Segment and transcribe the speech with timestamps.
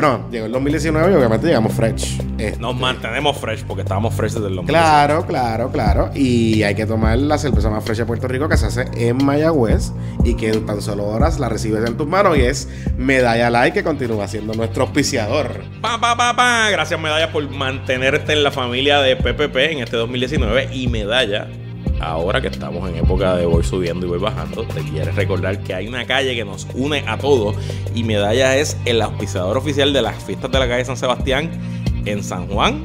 [0.00, 2.18] Bueno, llegó el 2019 y obviamente llegamos fresh.
[2.38, 4.66] Este, Nos mantenemos fresh porque estábamos fresh desde el 2019.
[4.72, 6.10] Claro, claro, claro.
[6.14, 9.22] Y hay que tomar la cerveza más fresh de Puerto Rico que se hace en
[9.22, 9.92] Mayagüez
[10.24, 13.74] y que en tan solo horas la recibes en tus manos y es Medalla Light
[13.74, 15.64] que continúa siendo nuestro auspiciador.
[15.82, 16.70] Pa, pa, pa, pa.
[16.70, 20.70] Gracias, Medalla, por mantenerte en la familia de PPP en este 2019.
[20.72, 21.46] Y Medalla,
[22.00, 25.74] ahora que estamos en época de voy subiendo y voy bajando, te quieres recordar que
[25.74, 27.56] hay una calle que nos une a todos.
[27.94, 31.50] Y Medalla es el auspiciador oficial de las fiestas de la calle San Sebastián
[32.06, 32.84] en San Juan,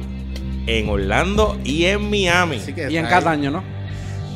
[0.66, 2.56] en Orlando y en Miami.
[2.56, 3.75] Así que Y en ahí- Cataño, ¿no?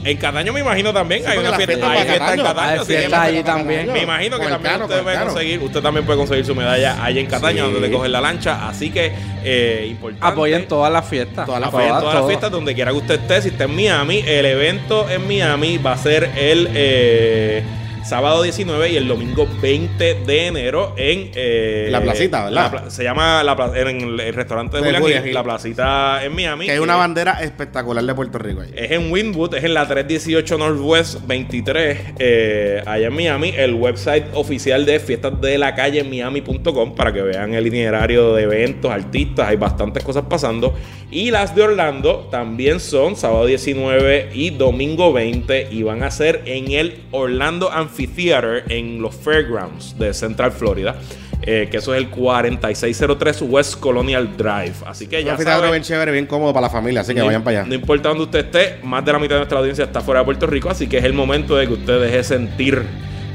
[0.03, 1.23] En Cataño me imagino también.
[1.23, 2.81] Sí, hay una fiesta, hay fiesta en Cataño.
[2.81, 3.93] Hay fiesta me- allí también.
[3.93, 7.21] Me imagino que también Cano, usted puede conseguir, usted también puede conseguir su medalla allá
[7.21, 7.73] en Cataño, Sí.
[7.73, 8.69] donde te cogen la lancha.
[8.69, 9.13] Así que,
[9.45, 10.27] eh, importante.
[10.27, 11.45] Apoyen todas las fiestas.
[11.47, 13.43] Todas las Apoyen todas las fiestas donde quiera que usted esté.
[13.43, 17.63] Si está en Miami, el evento en Miami va a ser el eh,
[18.05, 22.73] sábado 19 y el domingo 20 de enero en eh, La placita, ¿verdad?
[22.85, 25.35] la se llama la en el, restaurante de, De Julián Gil, Gil.
[25.35, 26.67] la placita en Miami.
[26.67, 28.73] Que hay una bandera espectacular de Puerto Rico ahí.
[28.75, 33.53] es en Winwood, es en la 318 Northwest 23, eh, allá en Miami.
[33.57, 38.45] El website oficial de fiestas de la calle Miami.com para que vean el itinerario de
[38.45, 40.75] eventos, artistas, hay bastantes cosas pasando.
[41.11, 46.43] Y las de Orlando también son sábado 19 y domingo 20 y van a ser
[46.47, 47.90] en el Orlando Amphitheater
[48.69, 50.97] en los Fairgrounds de Central Florida.
[51.43, 54.75] eh, que eso es el 4603 West Colonial Drive.
[54.87, 57.21] Así que Un ya anfiteatro saben, bien chévere, bien cómodo para la familia, así que
[57.21, 57.69] no- vayan para allá.
[57.69, 60.27] No importa dónde usted esté, más de la mitad de nuestra audiencia está fuera de
[60.27, 62.83] Puerto Rico, así que es el momento de que usted deje sentir,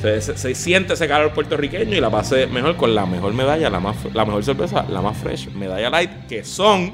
[0.03, 3.71] se, se- se siente ese calor puertorriqueño y la pase mejor con la mejor medalla,
[3.71, 6.93] la, más, la mejor cerveza, la más fresh, Medalla Light, que son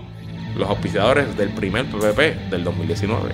[0.56, 3.32] los auspiciadores del primer PPP del 2019.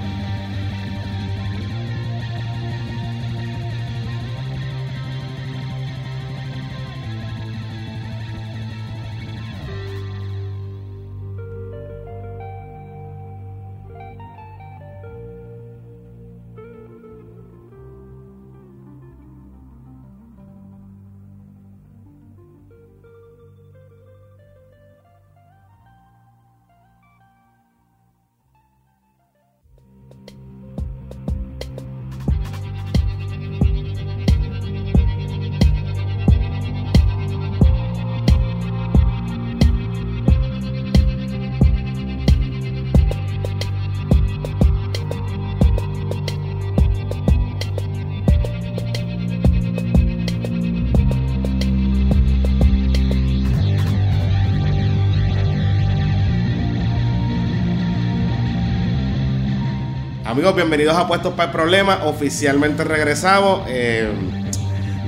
[60.48, 62.06] Amigos, bienvenidos a Puestos para el Problema.
[62.06, 63.64] Oficialmente regresamos.
[63.68, 64.10] Eh,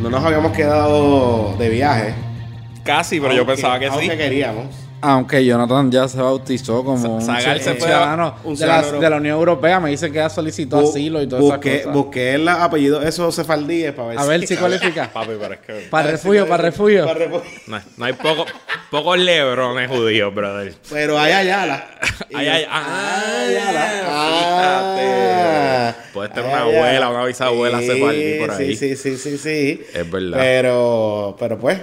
[0.02, 2.14] no nos habíamos quedado de viaje.
[2.84, 4.18] Casi, pero yo Aunque- pensaba que aunque sí.
[4.18, 4.66] queríamos.
[5.02, 7.32] Aunque Jonathan ya se bautizó como un, se
[7.76, 9.80] ciudadano, un de, la, ciudadano de la Unión Europea.
[9.80, 11.94] Me dice que ya solicitó Bu- asilo y esas cosas.
[11.94, 15.10] busqué el apellido esos cefaldíes para ver A ver si cualifica.
[15.14, 17.06] Papi, pero es que Para refugio, para refugio.
[17.06, 17.50] Para refugio.
[17.68, 18.46] no, hay- no hay poco,
[18.92, 20.74] pocos lebrones judíos, brother.
[20.90, 21.86] Pero hay Ayala.
[22.34, 24.96] Ay, ay, ah, Ayala.
[24.98, 26.10] fíjate.
[26.14, 28.76] Puedes tener una abuela, una bisabuela sefardí por ahí.
[28.76, 29.82] Sí, sí, sí, sí, sí.
[29.94, 30.38] Es verdad.
[30.38, 31.80] Pero, pero pues,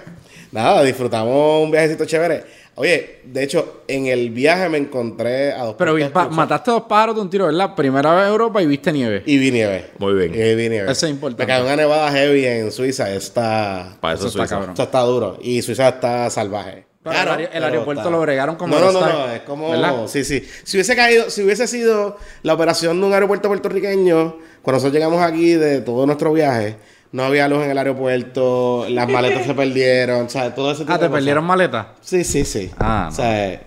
[0.52, 2.44] nada, disfrutamos un viajecito chévere.
[2.78, 6.82] Oye, de hecho, en el viaje me encontré a dos Pero vi- pa- mataste dos
[6.82, 7.74] pájaros de un tiro, ¿verdad?
[7.74, 9.22] Primera vez a Europa y viste nieve.
[9.24, 9.92] Y vi nieve.
[9.98, 10.34] Muy bien.
[10.34, 10.92] Y vi nieve.
[10.92, 11.42] Eso es importante.
[11.44, 13.10] Me cayó una nevada heavy en Suiza.
[13.14, 13.96] Está...
[13.98, 14.54] Para eso, Eso está Suiza.
[14.56, 14.70] cabrón.
[14.72, 15.38] Esto está duro.
[15.40, 16.84] Y Suiza está salvaje.
[17.02, 19.30] Pero Claro, el aer- el pero aeropuerto está- lo bregaron como No, no, no, no,
[19.32, 19.70] es como.
[19.70, 19.94] ¿verdad?
[20.08, 20.46] Sí, sí.
[20.64, 25.22] Si hubiese caído, si hubiese sido la operación de un aeropuerto puertorriqueño, cuando nosotros llegamos
[25.22, 26.76] aquí de todo nuestro viaje,
[27.12, 30.54] no había luz en el aeropuerto, las maletas se perdieron, ¿sabes?
[30.54, 31.56] Todo ese tipo Ah, de ¿te perdieron cosas.
[31.56, 31.94] maleta?
[32.00, 32.70] Sí, sí, sí.
[32.78, 33.62] Ah, O sea,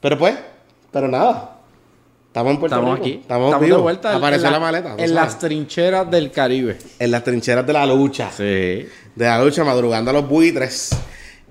[0.00, 0.34] pero pues,
[0.90, 1.50] pero nada.
[2.26, 3.06] Estamos en Puerto Estamos Rico.
[3.06, 3.18] aquí.
[3.20, 3.82] Estamos, de vivos.
[3.82, 4.10] vuelta.
[4.10, 4.88] en- Apareció en la, maleta.
[4.96, 5.10] tú En sabes.
[5.12, 6.78] las trincheras del Caribe.
[6.98, 8.30] En las trincheras de la lucha.
[8.36, 8.42] Sí.
[8.44, 8.88] de
[9.26, 10.90] la lucha, madrugando a los buitres.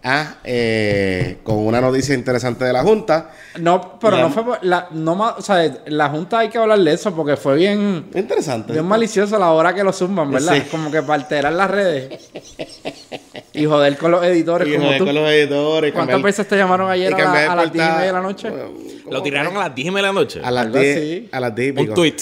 [0.05, 3.31] Ah, eh, con una noticia interesante de la Junta.
[3.59, 4.43] No, pero La- no fue.
[4.43, 8.07] por- La, no o sea, la Junta hay que hablar de eso porque fue bien.
[8.13, 8.73] Interesante.
[8.73, 10.55] Bien malicioso a la hora que lo zumban, ¿verdad?
[10.55, 10.63] Sí.
[10.69, 12.31] Como que para alterar las redes.
[13.53, 15.05] y joder con los editores Y como joder tú.
[15.05, 15.93] con los editores.
[15.93, 18.21] ¿Cuántas cambiar- veces te llamaron ayer a, la- a las 10 y media de la
[18.21, 18.49] noche?
[18.49, 20.41] Lo ¿cómo tiraron a las 10 y media de la noche.
[20.43, 20.97] a las Algo 10.
[20.97, 21.29] así.
[21.31, 22.15] A las 10 y Un tweet.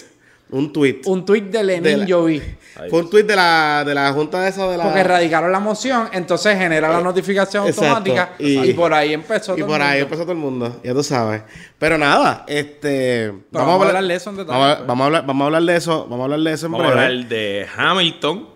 [0.51, 1.01] Un tweet.
[1.05, 2.41] Un tuit de Lenin De yo vi.
[2.89, 4.83] Fue un tweet de la, de la Junta de eso de la.
[4.85, 7.89] Porque radicaron la moción, entonces genera la notificación Eh, exacto.
[7.97, 9.53] automática y, Y- por ahí empezó.
[9.55, 10.03] Y todo por el ahí mundo.
[10.05, 11.43] empezó todo el mundo, ya tú sabes.
[11.77, 13.31] Pero nada, este.
[13.51, 14.87] vamos a hablar de eso en detalle, Vamos a, pues.
[14.87, 16.01] vamos a hablar, vamos a hablar de eso.
[16.09, 18.47] Vamos a hablar de eso en Vamos a hablar de Hamilton,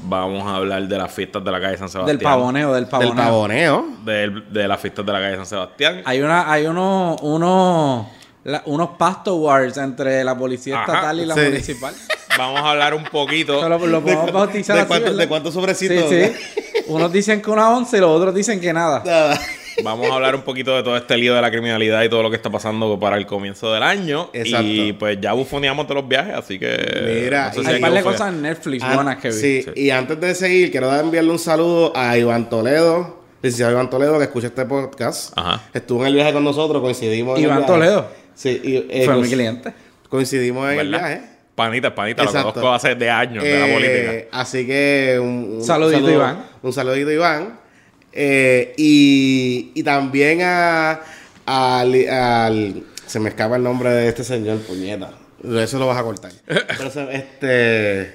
[0.00, 2.16] Vamos a hablar de las fiestas de la calle San Sebastián.
[2.18, 3.14] Del pavoneo, del pavoneo.
[3.14, 3.84] Del pavoneo.
[4.04, 6.02] Del- de las fiestas de la calle San Sebastián.
[6.04, 8.08] Hay una, hay uno, uno,
[8.48, 11.40] la- unos pasto wars entre la policía Ajá, estatal y la sí.
[11.40, 11.94] municipal.
[12.38, 13.68] Vamos a hablar un poquito.
[13.68, 14.88] Lo, lo podemos bautizar ¿De así,
[15.26, 16.08] cuántos de sobrecitos?
[16.08, 16.82] Sí, sí.
[16.86, 19.02] Unos dicen que una once y los otros dicen que nada.
[19.04, 19.40] Nada.
[19.84, 22.30] Vamos a hablar un poquito de todo este lío de la criminalidad y todo lo
[22.30, 24.30] que está pasando para el comienzo del año.
[24.32, 24.66] Exacto.
[24.66, 27.22] Y pues ya bufoneamos de los viajes, así que.
[27.24, 29.28] Mira, no sé y- si Hay un par de cosas en Netflix Ah, buenas que
[29.28, 29.34] vi.
[29.34, 29.70] sí, Sí.
[29.76, 34.18] y antes de seguir, quiero dar- enviarle un saludo a Iván Toledo, licenciado Iván Toledo,
[34.18, 35.32] que escucha este podcast.
[35.36, 35.60] Ajá.
[35.72, 37.72] Estuvo en el viaje con nosotros, coincidimos en el Iván viaje.
[37.72, 38.08] Toledo.
[38.38, 39.72] Sí, y, eh, Fue mi cliente.
[40.08, 41.22] Coincidimos en el viaje.
[41.56, 42.52] Panita, panita, lo Exacto.
[42.52, 44.38] conozco hace de años de la Eh, política.
[44.40, 46.44] Así que un, un Saludito, saludo- Iván.
[46.62, 47.58] Un saludito, Iván.
[48.12, 51.00] Eh, y, y también a,
[51.46, 55.10] al, al- Se me escapa el nombre de este señor, puñeta.
[55.42, 56.30] Eso lo vas a cortar.
[56.92, 58.14] Se- este.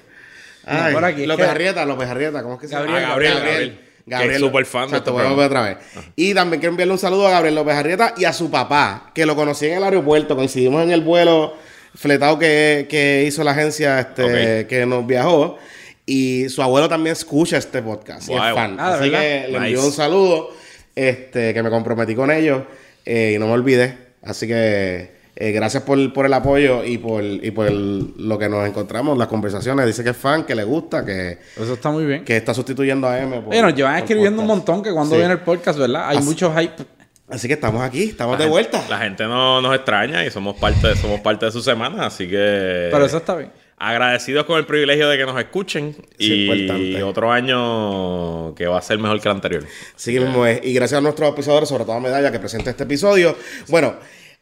[0.65, 1.45] Ay, por aquí, López.
[1.49, 2.85] Arrieta, López Arrieta, ¿cómo es que se llama?
[2.85, 3.79] Gabriel, Gabriel, Gabriel.
[4.07, 5.77] Que es súper fan de Exacto, este voy a volver otra vez.
[6.15, 9.25] Y también quiero enviarle un saludo a Gabriel López Arrieta y a su papá, que
[9.25, 10.35] lo conocí en el aeropuerto.
[10.35, 11.53] Coincidimos en el vuelo
[11.95, 15.57] fletado que, que hizo la agencia este, que nos viajó.
[16.05, 18.75] Y su abuelo también escucha este podcast y es fan.
[18.77, 19.21] Ah, ¿de Así verdad?
[19.21, 19.85] que le envío Nice.
[19.87, 20.49] un saludo,
[20.95, 22.63] este, que me comprometí con ellos
[23.05, 23.97] eh, y no me olvidé.
[24.21, 28.47] Así que eh, gracias por, por el apoyo y por, y por el- lo que
[28.49, 29.85] nos encontramos, las conversaciones.
[29.87, 32.23] Dice que es fan, que le gusta, que, Eso está muy bien.
[32.23, 33.41] que está sustituyendo a M.
[33.41, 35.19] por- Oye, nos llevan escribiendo un montón que cuando Sí.
[35.19, 36.09] viene el podcast, ¿verdad?
[36.09, 36.83] Hay Así- mucho hype.
[37.29, 38.89] Así que estamos aquí, estamos La de gente- vuelta.
[38.89, 42.89] La gente no nos extraña y somos parte, somos parte de su semana, así que.
[42.91, 43.51] Pero eso está bien.
[43.77, 45.95] Agradecidos con el privilegio de que nos escuchen.
[46.19, 47.03] Sí, y importante.
[47.03, 49.63] otro año que va a ser mejor que el anterior.
[49.95, 50.59] Así mismo es.
[50.63, 53.35] Y gracias a nuestros auspiciadores, sobre todo a Medalla, que presenta este episodio.
[53.69, 53.95] Bueno,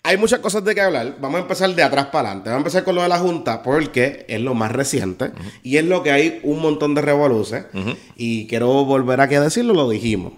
[0.03, 1.17] hay muchas cosas de qué hablar.
[1.19, 2.49] Vamos a empezar de atrás para adelante.
[2.49, 5.31] Vamos a empezar con lo de la Junta, porque es lo más reciente.
[5.61, 7.67] Y es lo que hay un montón de revoluciones.
[8.15, 10.33] Y quiero volver aquí a decirlo, lo dijimos.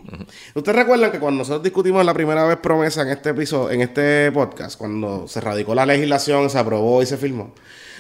[0.54, 4.32] Ustedes recuerdan que cuando nosotros discutimos la primera vez promesa en este episodio, en este
[4.34, 7.54] podcast, cuando se radicó la legislación, se aprobó y se firmó.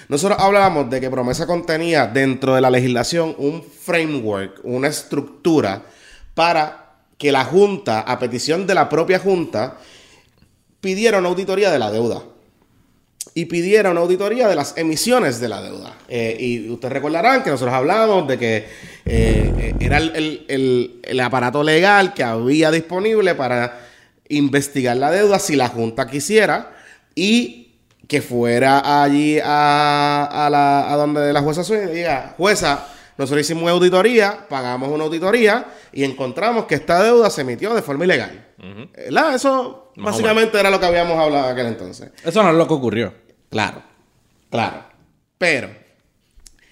[0.09, 5.83] Nosotros hablábamos de que promesa contenía dentro de la legislación un framework, una estructura
[6.33, 9.77] para que la Junta, a petición de la propia Junta,
[10.83, 12.21] pidiera una auditoría de la deuda.
[13.35, 15.95] Y pidiera una auditoría de las emisiones de la deuda.
[16.09, 18.67] Eh, y ustedes recordarán que nosotros hablamos de que
[19.05, 23.79] eh, era el, el- el- aparato legal que había disponible para
[24.27, 26.73] investigar la deuda si la Junta quisiera
[27.15, 27.71] y
[28.07, 32.87] que fuera allí a, a la, a donde la jueza Swing y diga, jueza,
[33.17, 37.81] nosotros hicimos una auditoría, pagamos una auditoría y encontramos que esta deuda se emitió de
[37.81, 38.47] forma ilegal.
[38.95, 39.35] ¿Verdad?
[39.35, 42.11] Eso Más básicamente era lo que habíamos hablado en aquel entonces.
[42.23, 43.13] Eso no es lo que ocurrió.
[43.49, 43.81] Claro,
[44.49, 44.83] claro.
[45.37, 45.69] Pero,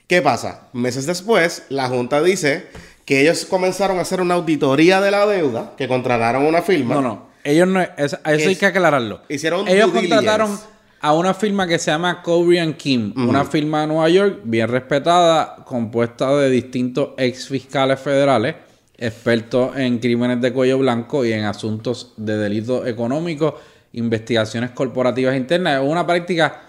[0.07, 0.67] ¿qué pasa?
[0.73, 2.67] Meses después, la Junta dice
[3.05, 6.95] que ellos comenzaron a hacer una auditoría de la deuda, que contrataron una firma.
[6.95, 7.27] No, no.
[7.43, 7.81] Ellos no.
[7.81, 9.21] Eso, eso hay que aclararlo.
[9.27, 10.69] Hicieron Ellos contrataron diligence.
[11.01, 13.13] a una firma que se llama Cobry and Kim.
[13.17, 18.55] Una firma de Nueva York, bien respetada, compuesta de distintos ex fiscales federales,
[19.01, 23.55] expertos en crímenes de cuello blanco y en asuntos de delitos económicos,
[23.93, 25.81] investigaciones corporativas internas.
[25.81, 26.61] Es una práctica.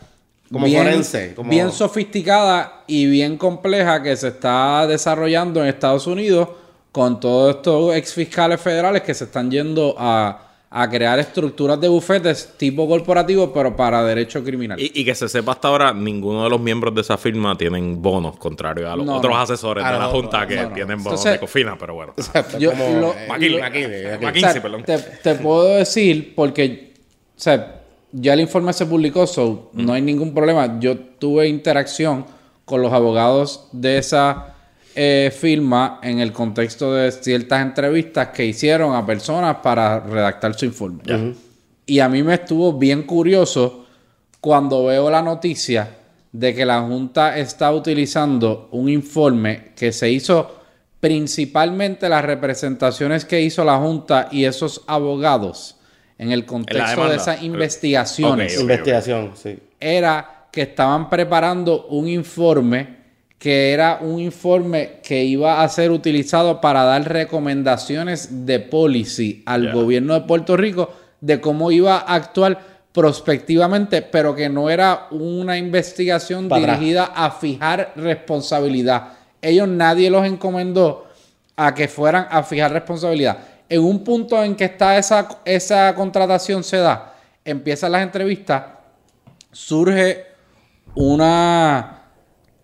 [0.51, 6.49] Como forense, como- bien sofisticada y bien compleja que se está desarrollando en Estados Unidos
[6.91, 11.87] con todos estos ex fiscales federales que se están yendo a, a crear estructuras de
[11.89, 14.81] bufetes tipo corporativo, pero para derecho criminal.
[14.81, 18.01] Y, y que se sepa hasta ahora, ninguno de los miembros de esa firma tienen
[18.01, 19.41] bonos, contrario a los No, otros no.
[19.41, 20.75] asesores Ah, de la no, Junta no, que no, no.
[20.75, 22.15] tienen bonos Entonces- de cofina, pero bueno.
[22.59, 23.61] Yo como, lo- McKinley.
[23.61, 24.19] McKinley, McKinley.
[24.21, 24.45] McKinley.
[24.45, 24.83] O sea, perdón.
[24.85, 26.95] Te, te puedo decir, porque
[27.37, 30.79] o sea, ya el informe se publicó, so no hay ningún problema.
[30.81, 32.25] Yo tuve interacción
[32.65, 34.52] con los abogados de esa
[34.95, 40.67] eh, firma en el contexto de ciertas entrevistas que hicieron a personas para redactar su
[40.67, 41.03] informe.
[41.87, 43.87] Y a mí me estuvo bien curioso
[44.41, 45.89] cuando veo la noticia
[46.33, 50.61] de que la Junta está utilizando un informe que se hizo
[51.01, 55.77] principalmente las representaciones que hizo la Junta y esos abogados
[56.19, 58.61] en el contexto de esas investigaciones.
[58.61, 59.59] Investigación, sí.
[59.81, 63.02] era que estaban preparando un informe
[63.43, 69.73] que era un informe que iba a ser utilizado para dar recomendaciones de policy al
[69.73, 72.61] gobierno de Puerto Rico de cómo iba a actuar
[72.93, 79.15] prospectivamente, pero que no era una investigación dirigida a fijar responsabilidad.
[79.41, 81.09] Ellos nadie los encomendó
[81.57, 83.39] a que fueran a fijar responsabilidad.
[83.69, 88.63] En un punto en que está esa, esa contratación se da, empiezan las entrevistas,
[89.51, 90.27] surge
[90.95, 92.02] una,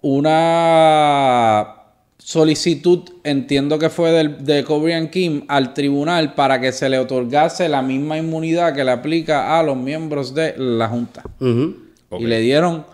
[0.02, 1.74] una
[2.18, 7.68] solicitud, entiendo que fue del, de Korean Kim, al tribunal para que se le otorgase
[7.68, 11.22] la misma inmunidad que le aplica a los miembros de la Junta.
[11.40, 12.84] Y le dieron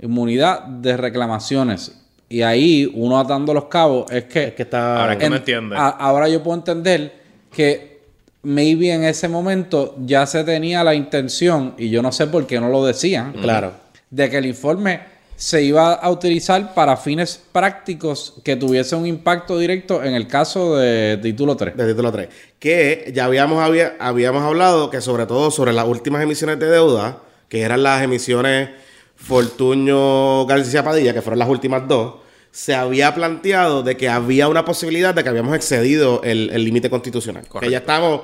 [0.00, 1.98] inmunidad de reclamaciones.
[2.28, 4.44] Y ahí, uno atando los cabos, es que...
[4.44, 5.00] Es que está...
[5.02, 5.76] Ahora es que en- no entiende.
[5.76, 7.12] a- ahora yo puedo entender
[7.54, 8.00] que
[8.42, 12.58] maybe en ese momento ya se tenía la intención, y yo no sé por qué
[12.58, 13.72] no lo decían, Claro.
[14.10, 15.00] de que el informe
[15.36, 20.76] se iba a utilizar para fines prácticos que tuviese un impacto directo en el caso
[20.76, 21.76] de título 3.
[21.76, 22.28] De título 3.
[22.60, 27.18] Que ya habíamos, había- habíamos hablado que sobre todo sobre las últimas emisiones de deuda,
[27.48, 28.70] que eran las emisiones
[29.16, 32.14] Fortuño García Padilla, que fueron las últimas dos,
[32.50, 37.46] se había planteado de que había una posibilidad de que habíamos excedido el límite constitucional.
[37.48, 37.66] Correcto.
[37.66, 38.20] Que ya estamos,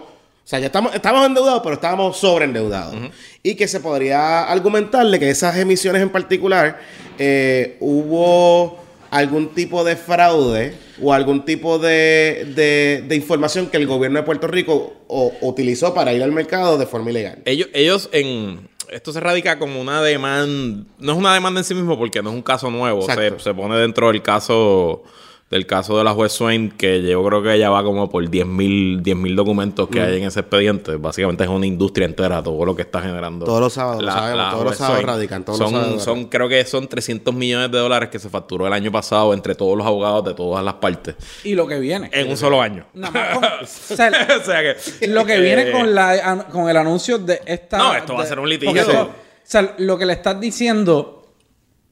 [0.49, 2.95] sea, ya estamos, estamos endeudados, pero estábamos sobreendeudados.
[3.43, 6.78] Y que se podría argumentarle que esas emisiones en particular
[7.19, 8.78] eh, hubo
[9.11, 14.23] algún tipo de fraude o algún tipo de, de- de información que el gobierno de
[14.25, 17.38] Puerto Rico o- utilizó para ir al mercado de forma ilegal.
[17.45, 18.69] Ellos, ellos en.
[18.90, 20.85] Esto se radica como una demanda.
[20.99, 23.02] No es una demanda en sí mismo porque no es un caso nuevo.
[23.02, 25.02] Se, se pone dentro del caso.
[25.50, 29.00] Del caso de la juez Swain, que yo creo que ya va como por 10.000
[29.02, 29.93] 10.000 documentos Mm.
[29.93, 30.97] que hay en ese expediente.
[30.97, 33.47] Básicamente es una industria entera, todo lo que está generando.
[33.47, 36.62] Todos los sábados, sabemos, todos los sábados radican, todos los son, sábados son, creo que
[36.67, 40.23] son 300 millones de dólares que se facturó el año pasado entre todos los abogados
[40.26, 41.14] de todas las partes.
[41.45, 42.11] Y lo que viene.
[42.12, 42.85] En un solo año.
[42.93, 44.11] Nada más con- o sea,
[44.43, 44.61] o sea
[45.00, 45.07] que.
[45.09, 47.78] lo que viene eh, con, la, con el anuncio de esta...
[47.78, 48.83] No, esto va a ser un litigio.
[48.83, 49.09] o
[49.45, 51.33] sea, lo que le estás diciendo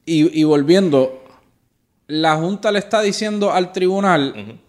[0.05, 1.23] y, y volviendo,
[2.07, 4.59] la Junta le está diciendo al tribunal,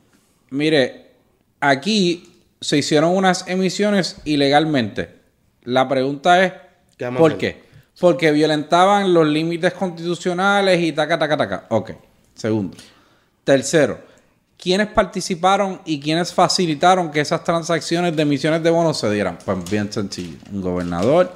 [0.50, 1.12] mire,
[1.60, 5.16] aquí se hicieron unas emisiones ilegalmente.
[5.62, 6.52] La pregunta es,
[6.96, 7.62] ¿Qué vamos a ¿por qué?
[8.00, 11.66] Porque violentaban los límites constitucionales y taca, taca, taca.
[11.70, 11.92] Ok.
[12.34, 12.76] Segundo.
[13.44, 13.98] Tercero,
[14.58, 19.38] ¿quiénes participaron y quiénes facilitaron que esas transacciones de emisiones de bonos se dieran?
[19.44, 20.36] Pues bien sencillo.
[20.52, 21.32] Un gobernador,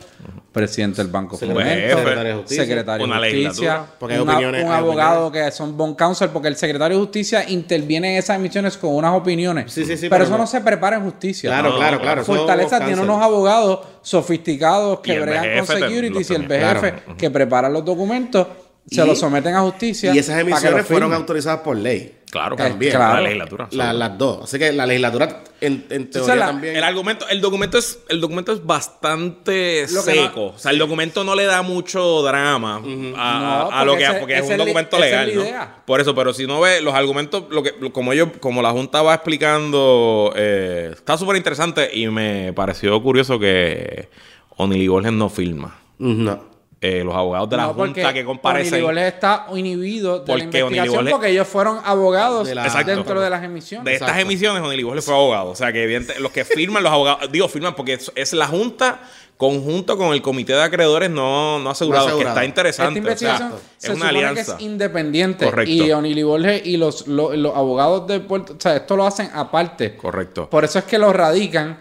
[0.52, 2.64] presidente del Banco de Secretario de Justicia.
[2.64, 3.86] secretario Una de Justicia, legislatura.
[3.98, 7.48] Porque hay una- opiniones, un abogado que son bond counsel, porque el secretario de Justicia
[7.48, 9.72] interviene en esas emisiones con unas opiniones.
[9.72, 11.48] Sí, sí, sí, pero, pero eso no- se prepara en justicia.
[11.48, 12.24] Claro, No, claro, claro.
[12.24, 16.42] Fortaleza tiene unos abogados sofisticados que bregan con securities y el.
[16.48, 17.16] BGF Claro.
[17.16, 18.46] que prepara los documentos,
[18.90, 20.12] se Y- los someten a justicia.
[20.14, 22.18] Y esas para que emisiones fueron autorizadas por ley.
[22.32, 22.92] Claro, También.
[22.94, 23.14] claro.
[23.16, 23.68] La legislatura.
[23.72, 24.44] La- las dos.
[24.44, 26.74] Así que la legislatura, en, en teoría la- también.
[26.76, 30.46] El argumento, el documento es, el documento es bastante Lo seco.
[30.54, 34.14] o sea, el documento no le da mucho drama a, No, a- lo que ese-
[34.14, 35.42] porque es un documento legal, ¿no?
[35.42, 35.82] idea.
[35.84, 39.02] Por eso, pero si no ve los argumentos, lo que, como ellos, como la Junta
[39.02, 44.08] va explicando, eh, está súper interesante y me pareció curioso que
[44.56, 45.78] O'Neill y Borges no firma.
[45.98, 46.50] No.
[46.84, 48.74] Eh, los abogados de la No, Junta que comparecen.
[48.74, 52.90] O'Neill Borges está inhibido de Porque la investigación porque ellos fueron abogados De la- Exacto.
[52.90, 53.84] dentro de las emisiones.
[53.84, 54.28] De estas Exacto.
[54.28, 55.50] emisiones, Borges fue abogado.
[55.50, 58.48] O sea, que evidente- los que firman, los abogados, digo, firman porque es, es la
[58.48, 59.00] Junta
[59.36, 62.36] conjunto con el comité de acreedores no, no asegurados, No que asegurado.
[62.36, 62.98] está interesante.
[62.98, 64.56] Esta investigación o sea, se es una alianza.
[64.56, 65.44] que es independiente.
[65.44, 65.70] Correcto.
[65.72, 68.54] Y O'Neill Borges y los, los, los abogados de Puerto...
[68.54, 69.96] O sea, esto lo hacen aparte.
[69.96, 70.48] Correcto.
[70.50, 71.78] Por eso es que lo radican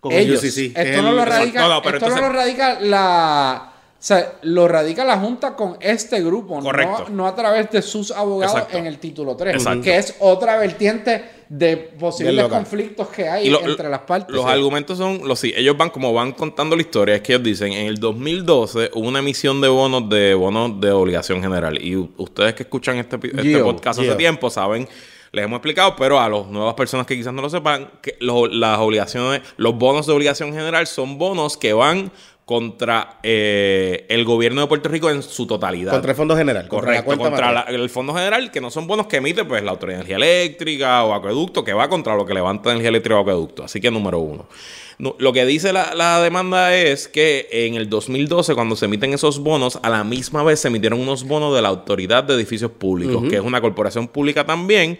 [0.00, 0.40] Con el ellos.
[0.40, 3.66] Que es esto no lo radica, No, no, pero esto no lo radica la...
[3.92, 7.08] O sea, lo radica la Junta con este grupo, no- Correcto.
[7.10, 8.78] No, a través de sus abogados Exacto.
[8.78, 9.82] en el título 3, Exacto.
[9.82, 14.34] que es otra vertiente de posibles conflictos que hay lo- entre las partes.
[14.34, 17.44] Los argumentos son los sí, ellos van como van contando la historia, es que ellos
[17.44, 21.96] dicen, en el 2012 hubo una emisión de bonos de bonos de obligación general y
[22.16, 24.08] ustedes que escuchan este, este Gio, podcast Gio.
[24.12, 24.88] hace tiempo saben,
[25.32, 28.52] les hemos explicado, pero a las nuevas personas que quizás no lo sepan, que los,
[28.54, 32.10] las obligaciones, los bonos de obligación general son bonos que van
[32.44, 35.92] contra eh, el gobierno de Puerto Rico en su totalidad.
[35.92, 36.66] Contra el Fondo General.
[36.66, 39.62] contra la Correcto, contra la- el Fondo General, que no son bonos que emite pues
[39.62, 43.18] la Autoridad de Energía Eléctrica o Acueducto, que va contra lo que levanta energía eléctrica
[43.18, 43.62] o Acueducto.
[43.62, 44.46] Así que número uno.
[45.00, 49.14] No, lo que dice la, la demanda es que en el 2012, cuando se emiten
[49.14, 52.70] esos bonos, a la misma vez se emitieron unos bonos de la Autoridad de Edificios
[52.72, 54.98] Públicos, que es una corporación pública también,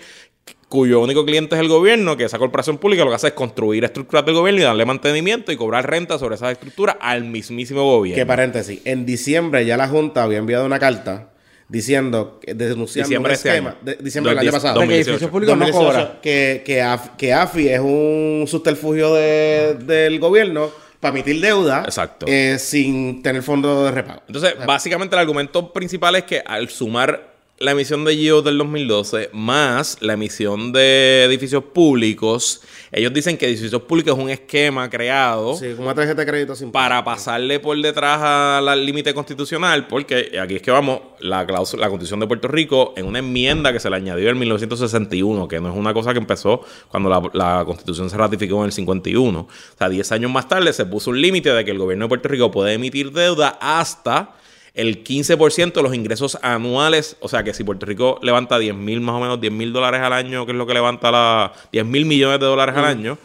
[0.71, 3.85] cuyo único cliente es el gobierno, que esa corporación pública lo que hace es construir
[3.85, 8.23] estructuras del gobierno y darle mantenimiento y cobrar renta sobre esas estructuras al mismísimo gobierno.
[8.23, 11.30] Que paréntesis, en diciembre ya la Junta había enviado una carta
[11.71, 13.79] diciendo, que- denunciando Diciembre un este esquema, año.
[13.83, 14.53] de- diciembre del año 2018.
[14.53, 14.81] pasado.
[14.81, 15.11] de que 2018.
[15.11, 16.21] edificios públicos no 2018, cobra.
[16.21, 22.27] que, que, AF- que AFI es un subterfugio de- del gobierno para emitir deuda Exacto.
[22.29, 24.23] eh, sin tener fondo de repago.
[24.27, 27.30] Entonces, básicamente el argumento principal es que al sumar
[27.63, 33.47] la emisión de GIO del 2012 más la emisión de edificios públicos, ellos dicen que
[33.47, 37.77] edificios públicos es un esquema creado Sí, una tarjeta de crédito sin para pasarle por
[37.81, 42.49] detrás al límite constitucional, porque aquí es que vamos, la, cláusula- la Constitución de Puerto
[42.49, 46.13] Rico, en una enmienda que se le añadió en 1961, que no es una cosa
[46.15, 49.39] que empezó cuando la, la Constitución se ratificó en el 51.
[49.39, 52.09] O sea, 10 años más tarde se puso un límite de que el gobierno de
[52.09, 54.35] Puerto Rico puede emitir deuda hasta
[54.75, 57.17] el 15% de los ingresos anuales.
[57.21, 60.01] O sea, que si Puerto Rico levanta 10 mil, más o menos 10 mil dólares
[60.01, 63.19] al año, que es lo que levanta la 10 mil millones de dólares al año,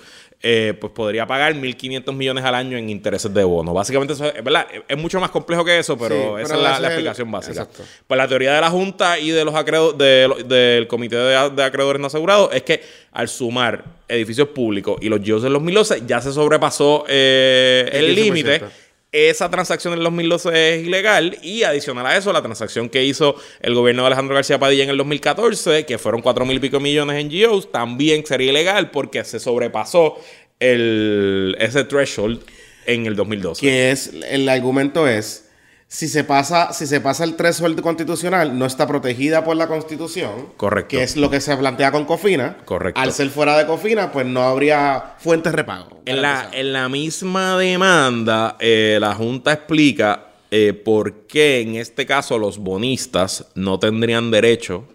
[0.47, 3.73] eh, pues podría pagar 1.500 millones al año en intereses de bono.
[3.73, 4.67] Básicamente, eso es, ¿verdad?
[4.87, 7.31] Es mucho más complejo que eso, pero Sí, esa pero es la, la el- explicación
[7.31, 7.61] básica.
[7.63, 7.83] exacto.
[8.05, 11.63] Pues la teoría de la Junta y de los acreedo- de del Comité de, de
[11.63, 16.03] Acreedores No Asegurados es que al sumar edificios públicos y los GIOs en los 2012
[16.05, 18.23] ya se sobrepasó eh, El el 15%.
[18.23, 18.61] límite.
[19.17, 23.73] Esa transacción en 2012 es ilegal y adicional a eso, la transacción que hizo el
[23.73, 27.21] gobierno de Alejandro García Padilla en el 2014, que fueron cuatro mil y pico millones
[27.21, 30.17] en GIOs, también sería ilegal porque se sobrepasó
[30.59, 32.43] el, ese threshold
[32.87, 33.61] en el 2012.
[33.61, 35.44] Que es, el argumento es,
[35.87, 40.49] si se pasa, si se pasa el threshold constitucional, no está protegida por la constitución.
[40.57, 40.89] Correcto.
[40.89, 42.57] Que es lo que se plantea con Cofina.
[42.65, 42.99] Correcto.
[42.99, 46.01] Al ser fuera de Cofina, pues no habría fuentes de repago.
[46.05, 52.05] En la, en la misma demanda, eh, la Junta explica eh, por qué en este
[52.05, 54.85] caso los bonistas no tendrían derecho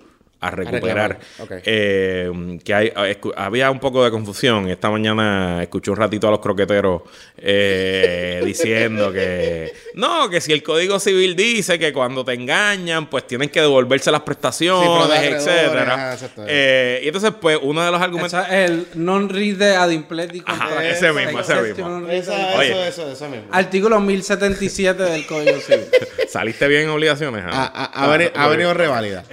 [0.41, 1.19] a recuperar.
[1.65, 4.69] Eh, que hay, escu- había un poco de confusión.
[4.69, 7.03] Esta mañana escuché un ratito a los croqueteros
[7.37, 13.27] eh, diciendo que no, que si el Código Civil dice que cuando te engañan, pues
[13.27, 16.13] tienen que devolverse las Sí, prestaciones, acreedores, etcétera.
[16.15, 16.45] exacto.
[16.47, 18.41] Eh, y entonces, pues, uno de los argumentos.
[18.49, 22.09] Es el non-ride ad impledi Ajá, contra- ese mismo, ese mismo.
[22.09, 23.47] Esa- eso, eso, eso mismo.
[23.53, 25.85] Artículo 1077 del Código Civil.
[26.29, 27.45] ¿Saliste bien en obligaciones?
[27.45, 27.73] Ha, ah?
[27.93, 29.25] ha- ha veni- ha venido reválida.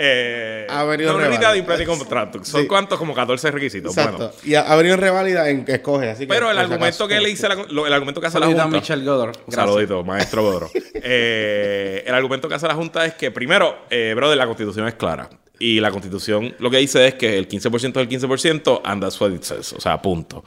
[0.97, 1.51] Venido no, reválida.
[1.77, 2.43] de y contrato.
[2.43, 2.67] ¿Son Sí.
[2.67, 2.97] cuántos?
[2.97, 3.95] Como 14 requisitos.
[3.97, 4.17] Exacto.
[4.17, 4.33] Bueno.
[4.43, 6.09] Y ha, venido reválida en que escoge.
[6.09, 7.07] Así que, Pero el argumento acaso.
[7.07, 8.67] que le hice, la- lo- el argumento que hace la a Junta.
[8.67, 9.31] Michelle Godor.
[9.49, 10.69] Saludito, maestro Godoro.
[11.09, 14.95] Eh, el argumento que hace la Junta es que, primero, eh, brother, la constitución es
[14.95, 15.29] clara.
[15.59, 19.19] Y la constitución lo que dice es que el 15% es el 15%, and that's
[19.19, 19.73] what it says.
[19.73, 20.43] O sea, punto.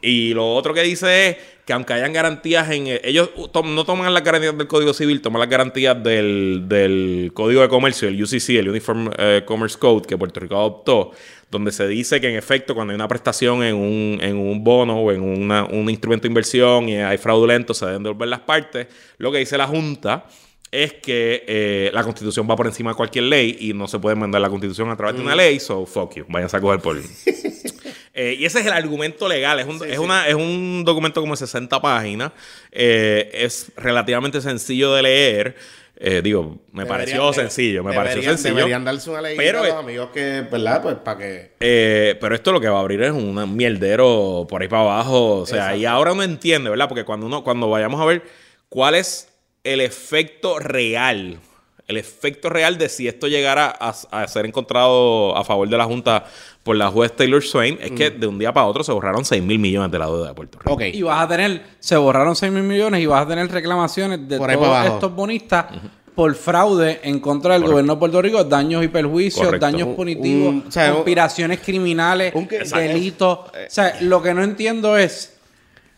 [0.00, 1.36] Y lo otro que dice es
[1.66, 2.86] que aunque hayan garantías en...
[3.02, 7.62] Ellos tom- no toman las garantías del Código Civil, toman las garantías del, del Código
[7.62, 11.12] de Comercio, el UCC, el Uniform eh, Commerce Code, que Puerto Rico adoptó,
[11.50, 14.98] donde se dice que en efecto cuando hay una prestación en un, en un bono
[15.00, 18.88] o en una- un instrumento de inversión y hay fraudulento, se deben devolver las partes.
[19.18, 20.26] Lo que dice la Junta
[20.70, 24.16] es que eh, la constitución va por encima de cualquier ley y no se puede
[24.16, 26.96] mandar la constitución a través de una ley, so fuck you, váyanse a coger por...
[28.14, 31.32] Eh, y ese es el argumento legal, es un, es una, es un documento como
[31.34, 32.30] de 60 páginas,
[32.70, 35.56] eh, es relativamente sencillo de leer,
[35.96, 38.56] Eh, digo, me Deberían- pareció sencillo, me pareció sencillo.
[38.56, 40.82] Deberían darse una ley Pero, a los amigos que, ¿verdad?
[40.82, 41.52] Pues para que.
[41.60, 45.36] Eh, pero esto lo que va a abrir es un mierdero por ahí para abajo.
[45.42, 45.78] O sea, Exacto.
[45.78, 46.88] y ahora uno entiende, ¿verdad?
[46.88, 48.22] Porque cuando uno, cuando vayamos a ver
[48.68, 49.28] cuál es
[49.62, 51.38] el efecto real,
[51.86, 55.84] el efecto real de si esto llegara a, a ser encontrado a favor de la
[55.84, 56.24] Junta
[56.62, 59.42] por la juez Taylor Swain, es que de un día para otro se borraron 6
[59.42, 60.72] mil millones de la deuda de Puerto Rico.
[60.72, 60.82] Ok.
[60.92, 64.38] Y vas a tener, se borraron 6 mil millones y vas a tener reclamaciones de
[64.38, 65.66] Por todos estos bonistas
[66.14, 69.66] por fraude en contra del gobierno de Puerto Rico, daños y perjuicios, Correcto.
[69.66, 73.38] daños Un- punitivos, un- o sea, un- conspiraciones criminales, un que- delitos.
[73.40, 75.36] O sea, lo que no entiendo es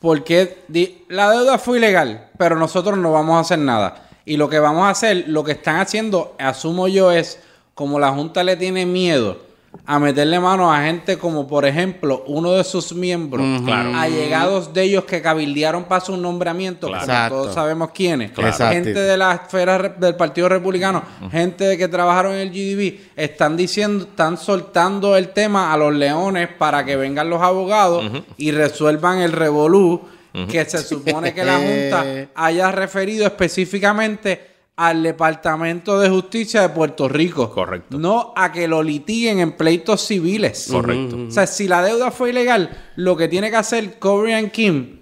[0.01, 0.59] por qué
[1.11, 4.06] la deuda fue ilegal, pero nosotros no vamos a hacer nada.
[4.27, 7.39] Y lo que vamos a hacer, lo que están haciendo, asumo yo, es
[7.75, 9.47] como la Junta le tiene miedo
[9.85, 13.95] a meterle mano a gente como, por ejemplo, uno de sus miembros, Claro.
[13.95, 17.03] allegados de ellos que cabildearon para su nombramiento, Claro.
[17.03, 17.35] como Exacto.
[17.43, 18.57] todos sabemos quiénes, Claro.
[18.73, 24.05] Gente de la esfera del Partido Republicano, gente que trabajaron en el GDB, están diciendo,
[24.05, 28.03] están soltando el tema a los leones para que vengan los abogados
[28.39, 30.01] y resuelvan el revolú
[30.51, 37.09] que se supone que la Junta haya referido específicamente al Departamento de Justicia de Puerto
[37.09, 37.51] Rico.
[37.51, 37.99] Correcto.
[37.99, 40.69] No a que lo litiguen en pleitos civiles.
[40.71, 41.17] Correcto.
[41.29, 45.01] O sea, si la deuda fue ilegal, lo que tiene que hacer Korean Kim,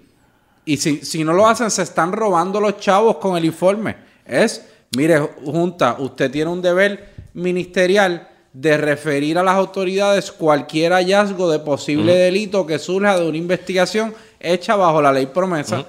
[0.63, 3.97] y si, si no lo hacen, se están robando los chavos con el informe.
[4.25, 11.51] Es, mire, Junta, usted tiene un deber ministerial de referir a las autoridades cualquier hallazgo
[11.51, 15.85] de posible delito que surja de una investigación hecha bajo la ley promesa.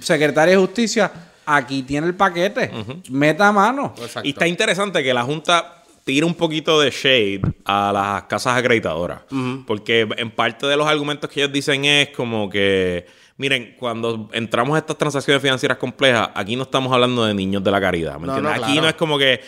[0.00, 1.10] Secretaria de Justicia,
[1.44, 2.70] aquí tiene el paquete.
[3.10, 3.94] Meta mano.
[3.98, 4.26] Exacto.
[4.26, 9.20] Y está interesante que la Junta tira un poquito de shade a las casas acreditadoras.
[9.66, 13.06] Porque en parte de los argumentos que ellos dicen es como que,
[13.38, 17.70] miren, cuando entramos a estas transacciones financieras complejas, aquí no estamos hablando de niños de
[17.70, 18.18] la caridad.
[18.20, 18.56] ¿me No, entiendes?
[18.60, 18.82] no, Aquí claro.
[18.82, 19.40] no es como que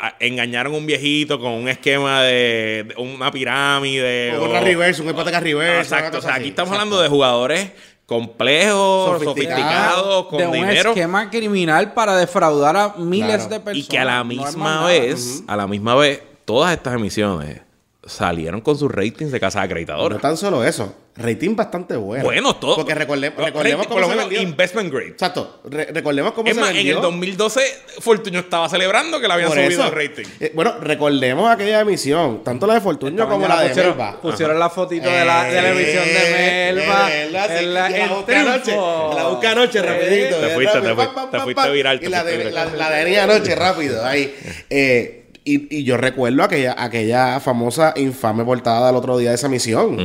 [0.00, 4.36] a- engañaron a un viejito con un esquema de, de una pirámide.
[4.36, 5.94] O una reverse, una hipoteca reverse.
[5.94, 6.18] Exacto.
[6.18, 6.82] O sea, aquí estamos Exacto.
[6.94, 7.70] hablando de jugadores
[8.06, 10.90] complejos, Sofisticados, con de un dinero.
[10.90, 13.50] esquema criminal para defraudar a miles Claro.
[13.50, 13.88] de Y personas.
[13.88, 14.86] que a la No misma nada.
[14.86, 17.60] vez, a la misma vez, todas estas emisiones
[18.04, 20.20] salieron con sus ratings de casas No acreditadoras.
[20.20, 20.94] tan solo eso.
[21.18, 22.24] Rating bastante bueno.
[22.24, 22.76] Bueno, todo.
[22.76, 24.48] Porque recordemos, Rating, recordemos por cómo lo se menos vendió.
[24.48, 25.08] investment grade.
[25.08, 25.60] Exacto.
[25.64, 27.60] Re- recordemos cómo Es se más, en el 2012
[28.00, 29.94] Fortunio estaba celebrando que le habían Por subido eso.
[29.96, 30.24] el rating.
[30.40, 34.20] Eh, bueno, recordemos aquella emisión, tanto la de Fortunio como la de pusieron, Melba.
[34.20, 37.14] pusieron la fotito de la, de la emisión de Eh, Melba.
[37.14, 38.76] en la, busqué anoche.
[38.76, 40.36] La busqué anoche, Eh, rapidito.
[40.36, 44.04] Te fuiste, te fuiste, viral, Y la de, anoche, rápido.
[44.04, 44.34] Ahí.
[44.70, 45.12] Eh,
[45.46, 49.96] y, y yo recuerdo aquella, aquella famosa, infame portada del otro día de esa misión.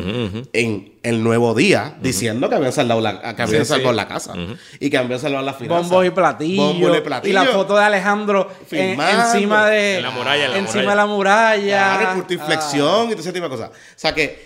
[0.53, 3.95] En el nuevo día, diciendo que habían salvado la, que habían Sí, salvado sí.
[3.97, 4.33] la casa.
[4.79, 5.89] Y que habían salvado las finanzas.
[5.89, 6.65] Bombos y platillos.
[6.65, 7.45] Bombos y platillos.
[7.45, 9.21] la foto de Alejandro en- Filmando.
[9.33, 9.97] encima de.
[9.97, 10.89] En la muralla, en la encima muralla.
[10.91, 11.97] de la muralla.
[11.97, 13.69] Claro, el punto de inflexión y todo ese tipo de cosas.
[13.71, 14.45] O sea que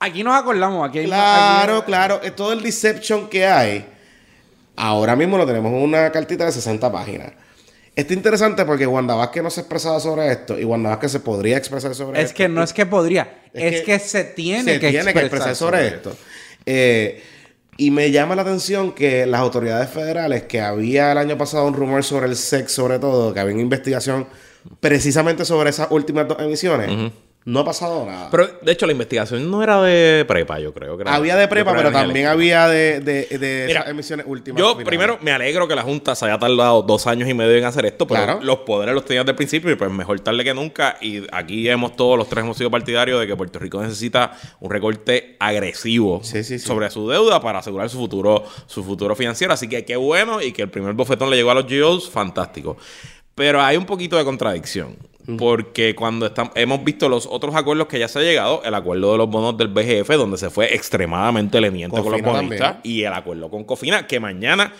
[0.00, 0.88] aquí nos acordamos.
[0.88, 2.20] Aquí hay- Claro, aquí- claro.
[2.22, 3.86] Es todo el deception que hay.
[4.76, 7.32] Ahora mismo lo tenemos en una cartita de 60 páginas.
[7.96, 11.20] Está interesante porque Wanda Vázquez no se ha expresado sobre esto y Wanda Vázquez se
[11.20, 12.36] podría expresar sobre Es esto.
[12.36, 15.20] que no es que podría, es, Es que, que se tiene se que tiene que
[15.20, 16.14] expresar sobre esto.
[16.66, 17.22] Eh,
[17.78, 21.72] y me llama la atención que las autoridades federales, que había el año pasado un
[21.74, 24.26] rumor sobre el sex, sobre todo, que había una investigación
[24.80, 27.12] precisamente sobre esas últimas dos emisiones,
[27.46, 28.28] no ha pasado nada.
[28.30, 30.96] Pero de hecho, la investigación no era de prepa, yo creo.
[30.96, 34.58] que era- había de prepa, pero también había de, de, de Mira, esas emisiones últimas.
[34.60, 34.86] Yo finales.
[34.88, 37.86] primero me alegro que la Junta se haya tardado dos años y medio en hacer
[37.86, 38.40] esto, pero Claro.
[38.42, 40.96] los poderes los tenían desde el principio y pues mejor tarde que nunca.
[41.00, 44.68] Y aquí hemos todos los tres hemos sido partidarios de que Puerto Rico necesita un
[44.70, 46.66] recorte agresivo Sí, sí, sí.
[46.66, 49.54] sobre su deuda para asegurar su futuro, su futuro financiero.
[49.54, 52.76] Así que qué bueno y que el primer bofetón le llegó a los GOs, fantástico.
[53.36, 54.96] Pero hay un poquito de contradicción.
[55.38, 59.12] Porque cuando estamos, hemos visto los otros acuerdos que ya se ha llegado, el acuerdo
[59.12, 62.96] de los bonos del BGF, donde se fue extremadamente leniente con los bonistas, también.
[62.96, 64.72] y el acuerdo con Cofina, que mañana,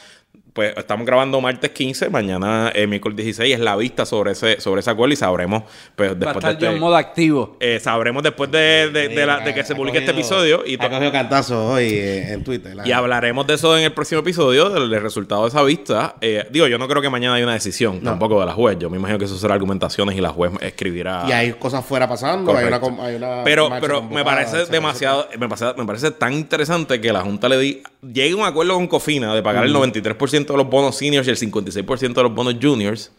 [0.52, 4.80] pues estamos grabando martes 15, mañana eh, miércoles 16 es la vista sobre ese, sobre
[4.80, 7.56] ese acuerdo y sabremos, pues Va a después estar de yo en este- modo activo.
[7.60, 10.78] eh, sabremos después de, de- de la- de que se publique este episodio y, ha
[10.78, 12.74] to- cogido cantazo hoy eh, en Twitter.
[12.74, 16.16] la- y hablaremos de eso en el próximo episodio, del, del resultado de esa vista.
[16.22, 18.78] Eh, digo, yo no creo que mañana haya una decisión tampoco de la juez.
[18.78, 21.24] Yo me imagino que eso será argumentaciones y la juez escribirá.
[21.28, 22.56] Y hay cosas fuera pasando.
[22.56, 26.98] Hay una, hay una pero pero me parece demasiado, me parece, me parece tan interesante
[26.98, 30.25] que la Junta le di, llegue a un acuerdo con Cofina de pagar el 93%
[30.30, 33.12] de los bonos seniors y el 56% de los bonos juniors.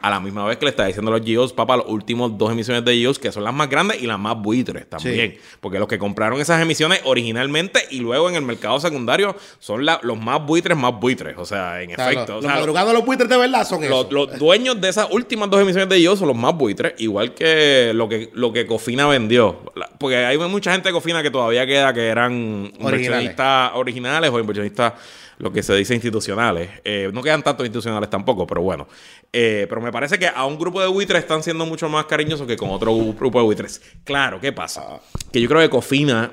[0.00, 2.52] A la misma vez que le está diciendo a los GEOs, papá, los últimos dos
[2.52, 5.38] emisiones de GEOs, que son las más grandes y las más buitres también.
[5.60, 10.00] Porque los que compraron esas emisiones originalmente y luego en el mercado secundario son la-
[10.02, 11.36] los más buitres, más buitres.
[11.38, 12.34] O sea, en efecto.
[12.34, 14.08] los, o los madrugados de los buitres de verdad son los, eso.
[14.10, 17.92] los dueños de esas últimas dos emisiones de ellos son los más buitres, igual que
[17.94, 19.60] lo que, lo que Cofina vendió.
[19.98, 24.92] Porque hay mucha gente de Cofina que todavía queda que eran inversionistas originales o inversionistas,
[25.38, 26.70] lo que se dice institucionales.
[26.84, 28.86] Eh, no quedan tantos institucionales tampoco, pero bueno.
[29.32, 32.46] Eh, pero me parece que a un grupo de buitres están siendo mucho más cariñosos
[32.46, 33.82] que con otro grupo de buitres.
[34.04, 35.00] Claro, ¿qué pasa?
[35.32, 36.30] Que yo creo que Cofina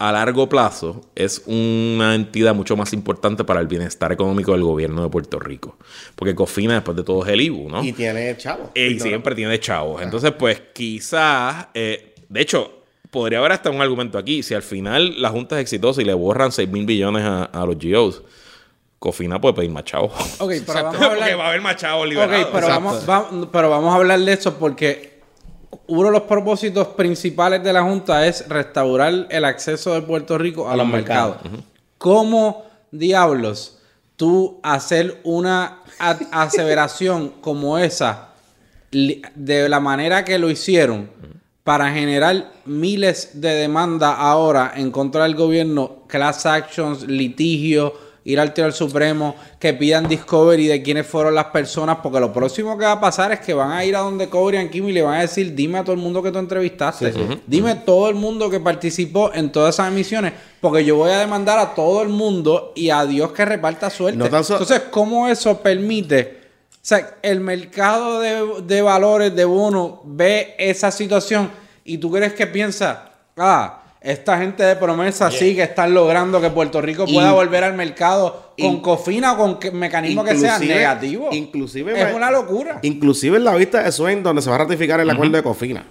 [0.00, 5.02] a largo plazo es una entidad mucho más importante para el bienestar económico del gobierno
[5.02, 5.76] de Puerto Rico.
[6.16, 7.84] Porque Cofina, después de todo, es el IBU, ¿no?
[7.84, 8.70] Y tiene chavo.
[8.74, 10.00] Eh, y siempre tiene chavos.
[10.00, 12.79] Entonces, pues quizás, eh, de hecho,
[13.10, 14.42] podría haber hasta un argumento aquí.
[14.42, 17.66] Si al final la Junta es exitosa y le borran 6 mil billones a, a
[17.66, 18.22] los GOs,
[18.98, 20.12] Cofina puede pedir más chavos.
[20.38, 23.08] Ok, pero Exacto, vamos a hablar- Porque va a haber más chavos Ok, pero vamos,
[23.08, 25.20] va- pero vamos a hablar de eso porque
[25.86, 30.68] uno de los propósitos principales de la Junta es restaurar el acceso de Puerto Rico
[30.68, 31.36] a, A los los mercados.
[31.42, 31.64] mercados.
[31.98, 33.78] ¿Cómo diablos
[34.16, 35.78] tú hacer una
[36.30, 38.28] aseveración como esa
[38.90, 41.10] de la manera que lo hicieron
[41.70, 47.92] para generar miles de demandas ahora en contra del gobierno, class actions, litigios,
[48.24, 52.76] ir al Tribunal Supremo, que pidan discovery de quiénes fueron las personas, porque lo próximo
[52.76, 55.02] que va a pasar es que van a ir a donde Cobrian Kim y le
[55.02, 57.12] van a decir, dime a todo el mundo que tú entrevistaste,
[57.46, 61.60] dime todo el mundo que participó en todas esas emisiones, porque yo voy a demandar
[61.60, 64.18] a todo el mundo y a Dios que reparta suerte.
[64.18, 66.40] No tan so- Entonces, ¿cómo eso permite?
[66.72, 72.32] O sea, el mercado de, de valores de bono ve esa situación y tú crees
[72.34, 77.32] que piensa, ah, esta gente de promesa sí que están logrando que Puerto Rico pueda
[77.32, 81.28] volver al mercado con in- cofina o con que- mecanismo que sea negativo.
[81.32, 82.78] inclusive es una locura.
[82.82, 85.84] Inclusive en la vista de Swain, donde se va a ratificar el acuerdo de Cofina,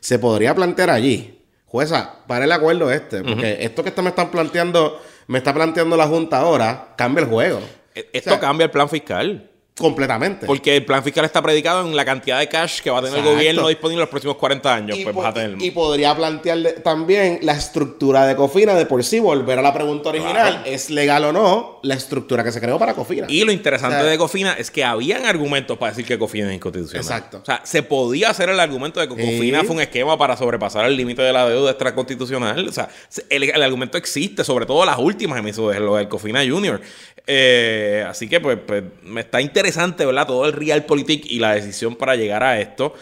[0.00, 5.00] se podría plantear allí, jueza, para el acuerdo este, porque esto que me están planteando,
[5.26, 7.60] me está planteando la Junta ahora, cambia el juego.
[7.94, 9.50] E- Esto O sea, cambia el plan fiscal.
[9.76, 10.46] Completamente.
[10.46, 13.14] Porque el plan fiscal está predicado en la cantidad de cash que va a tener
[13.18, 13.30] Exacto.
[13.30, 14.98] el gobierno disponible los próximos 40 años.
[14.98, 15.60] y, Pues po- vas a tener.
[15.60, 20.10] y podría plantear también la estructura de Cofina de por sí, volver a la pregunta
[20.10, 23.26] original, ¿es legal o no la estructura que se creó para Cofina?
[23.28, 26.48] Y lo interesante O sea, de Cofina es que habían argumentos para decir que Cofina
[26.50, 27.02] es inconstitucional.
[27.04, 27.38] Exacto.
[27.42, 29.14] O sea, se podía hacer el argumento de que.
[29.14, 32.68] Cofina fue un esquema para sobrepasar el límite de la deuda extraconstitucional.
[32.68, 36.40] O sea, se- el, el argumento existe, sobre todo las últimas emisiones, lo del Cofina
[36.46, 36.80] Junior.
[37.26, 40.26] Eh, así que, pues, pues, me está interesante, ¿verdad?
[40.26, 42.94] Todo el realpolitik y la decisión para llegar a esto.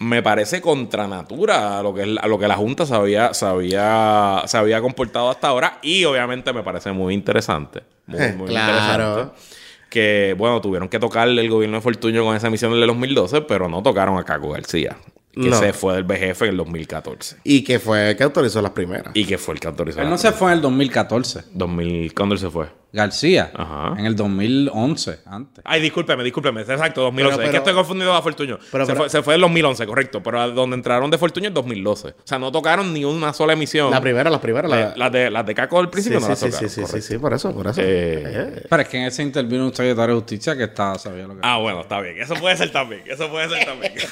[0.00, 3.44] Me parece contra natura a lo que, a lo que la Junta se había, se,
[3.44, 5.78] había, se había comportado hasta ahora.
[5.82, 7.82] Y obviamente me parece muy interesante.
[8.06, 8.72] Muy, muy Claro.
[8.78, 9.34] interesante
[9.90, 13.68] que, bueno, tuvieron que tocarle el gobierno de Fortuño con esa emisión del 2012, pero
[13.68, 14.96] no tocaron a Caco García,
[15.34, 15.58] que No.
[15.58, 17.36] se fue del BGF en el 2014.
[17.44, 19.10] Y que fue el que autorizó las primeras.
[19.14, 20.00] Y que fue el que autorizó.
[20.00, 21.42] Él no se fue en el 2014.
[21.52, 22.66] 2000, ¿Cuándo él se fue?
[22.92, 23.50] García.
[23.54, 23.94] Ajá.
[23.98, 25.62] En el 2011, antes.
[25.64, 26.62] Ay, discúlpeme, discúlpeme.
[26.62, 27.36] Exacto, 2011.
[27.36, 28.58] Pero, es que pero- estoy confundido a Fortuño.
[28.72, 30.22] Pero, se, pero- fue, se fue en 2011, correcto.
[30.22, 32.08] Pero a donde entraron de Fortuño en 2012.
[32.08, 33.90] O sea, no tocaron ni una sola emisión.
[33.90, 34.70] La primera, las primeras.
[34.72, 34.92] Eh, La...
[34.96, 36.68] las, de, las de Caco al principio sí, no las sí, sí, tocaron.
[36.70, 37.06] sí, sí, correcto.
[37.08, 37.80] sí, por eso, por eso.
[37.84, 38.62] Eh.
[38.68, 41.40] Pero es que en ese intervino un secretario de justicia que estaba, sabía lo que
[41.42, 42.20] Ah, bueno, está bien.
[42.20, 43.02] Eso puede ser también.
[43.06, 43.92] Eso puede ser también.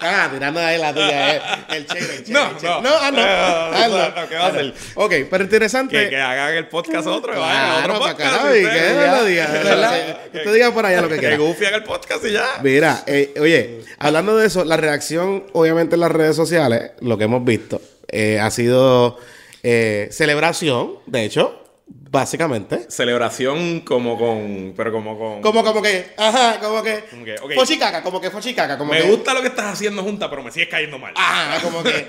[0.00, 1.40] Ah, tirando ahí la tuya, eh.
[1.68, 2.80] El chévere, el chévere, No, el chévere.
[2.82, 2.90] no.
[2.90, 3.18] No, ah, no.
[3.20, 4.22] Eh, Ah, no, no.
[4.22, 4.74] no, ¿qué va a hacer?
[4.94, 6.04] Ok, pero interesante.
[6.04, 7.32] que, que hagan el podcast otro.
[7.32, 8.56] a Claro, otro para podcast.
[8.56, 9.16] y que ya.
[9.16, 9.46] lo diga.
[9.52, 10.18] ¿Verdad?
[10.32, 11.36] Que diga por allá lo que Que quiera.
[11.36, 12.46] Goofy haga el podcast y ya.
[12.62, 17.24] Mira, eh, oye, hablando de eso, la reacción, obviamente, en las redes sociales, lo que
[17.24, 19.18] hemos visto, eh, ha sido
[19.62, 22.86] eh, celebración, de hecho, básicamente.
[22.88, 24.74] Celebración como con.
[24.76, 25.42] Pero como con.
[25.42, 27.04] Como, como que, ajá, como que.
[27.10, 27.54] Como que.
[27.54, 29.08] Fochicaca, como que fochicaca, como Me que.
[29.08, 31.12] gusta lo que estás haciendo junta, pero me sigues cayendo mal.
[31.16, 32.08] Ajá, como que.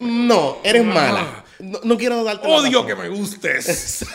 [0.00, 1.41] No, eres mala.
[1.58, 2.46] No, no quiero darte.
[2.48, 4.04] Odio que me gustes.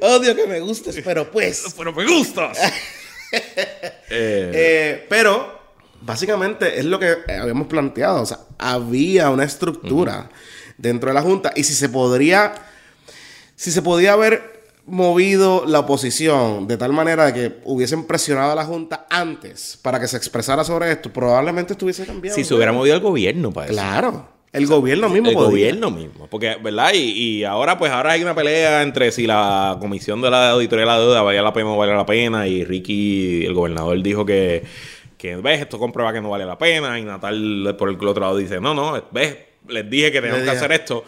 [0.00, 1.74] Odio que me gustes, pero pues.
[1.76, 2.58] pero me gustas.
[4.14, 5.58] Eh, Eh, pero,
[6.02, 8.20] básicamente, es lo que habíamos planteado.
[8.20, 10.28] O sea, había una estructura
[10.76, 11.50] dentro de la Junta.
[11.56, 12.52] Y si se podría.
[13.56, 14.51] Si se podía haber
[14.86, 20.00] movido la oposición de tal manera de que hubiesen presionado a la Junta antes para
[20.00, 22.34] que se expresara sobre esto, probablemente estuviese cambiado.
[22.34, 23.74] si se hubiera movido el gobierno para eso.
[23.74, 24.28] Claro.
[24.52, 25.48] El gobierno mismo el podía.
[25.48, 26.26] gobierno mismo.
[26.26, 26.90] Porque, ¿verdad?
[26.92, 26.98] Y,
[27.38, 30.90] y ahora, pues ahora hay una pelea entre si la comisión de la auditoría de
[30.90, 32.46] la deuda valía la pena o no valía la pena.
[32.46, 34.62] Y Ricky, el gobernador, dijo que,
[35.16, 36.98] que ves, esto comprueba que no vale la pena.
[36.98, 40.50] Y Natal, por el otro lado, dice, no, no, ves, les dije que tenemos que
[40.50, 41.02] hacer esto.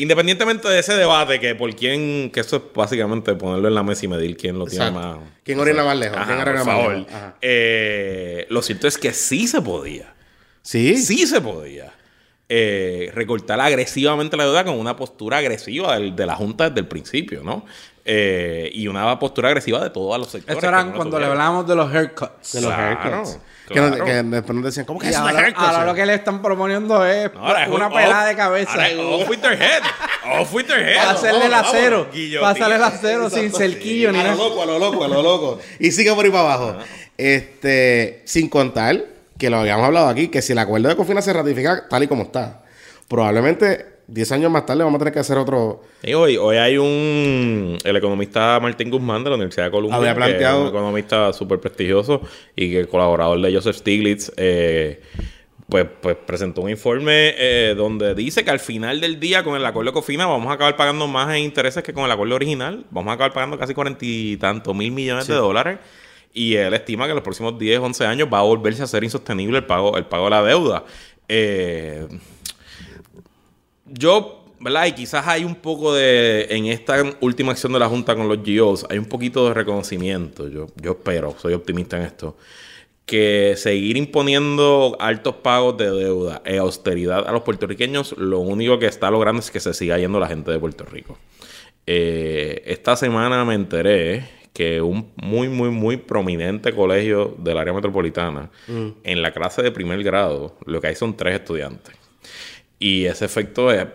[0.00, 4.04] Independientemente de ese debate, que por quién, que eso es básicamente ponerlo en la mesa
[4.04, 5.18] y medir quién lo tiene más.
[5.42, 6.16] ¿Quién orina más lejos?
[6.16, 7.12] Ajá, ¿Quién orina más lejos?
[7.42, 10.14] Eh, lo cierto es que sí se podía
[10.62, 10.96] Sí.
[10.98, 11.92] sí se podía
[12.48, 16.88] eh, recortar agresivamente la deuda con una postura agresiva del- de la Junta desde el
[16.88, 17.64] principio, ¿no?
[18.10, 20.56] Eh, y una postura agresiva de todos los sectores.
[20.56, 22.52] Esto que era no lo cuando le hablábamos de los haircuts.
[22.54, 23.38] De los Claro, haircuts.
[23.68, 24.04] Que, no- claro.
[24.06, 27.04] que después nos decían, ¿cómo que Y es una ahora, lo que le están proponiendo
[27.04, 28.70] es No, ahora es una un pelada off- de cabeza.
[28.72, 29.82] ahora es Off with their head.
[30.40, 30.96] Off with their head.
[30.96, 32.08] Para hacerle el acero.
[32.46, 34.42] hacerle el acero sin cerquillo ni A lo nada.
[34.42, 35.58] loco, a lo loco, a lo loco.
[35.78, 36.76] Y sigue por ahí para abajo.
[37.18, 39.04] Este, sin contar
[39.38, 42.06] que lo habíamos hablado aquí, que si el acuerdo de Cofina se ratifica tal y
[42.08, 42.62] como está,
[43.08, 45.82] probablemente 10 años más tarde vamos a tener que hacer otro.
[46.02, 47.76] Sí, hoy, hoy hay un...
[47.84, 49.96] El economista Martín Guzmán de la Universidad de Columbia.
[49.98, 52.22] Había que planteado- es un economista súper prestigioso
[52.56, 54.32] y que colaborador de Joseph Stiglitz.
[54.36, 55.00] eh,
[55.68, 59.66] pues, pues presentó un informe eh, donde dice que al final del día con el
[59.66, 62.86] acuerdo de Cofina vamos a acabar pagando más en intereses que con el acuerdo original.
[62.90, 65.78] Vamos a acabar pagando casi cuarenta y tantos mil millones de dólares.
[66.32, 69.04] Y él estima que en los próximos 10, 11 años va a volverse a ser
[69.04, 70.84] insostenible el pago, el pago de la deuda.
[71.28, 72.06] Eh,
[73.86, 74.86] yo, ¿verdad?
[74.86, 78.38] Y quizás hay un poco de, en esta última acción de la Junta con los
[78.42, 82.36] GOs, hay un poquito de reconocimiento, yo, yo espero, soy optimista en esto,
[83.06, 88.86] que seguir imponiendo altos pagos de deuda e austeridad a los puertorriqueños, lo único que
[88.86, 91.18] está logrando es que se siga yendo la gente de Puerto Rico.
[91.86, 98.50] Eh, esta semana me enteré que un muy, muy, muy prominente colegio del área metropolitana,
[98.66, 101.94] en la clase de primer grado, lo que hay son tres estudiantes.
[102.80, 103.86] Y ese efecto es,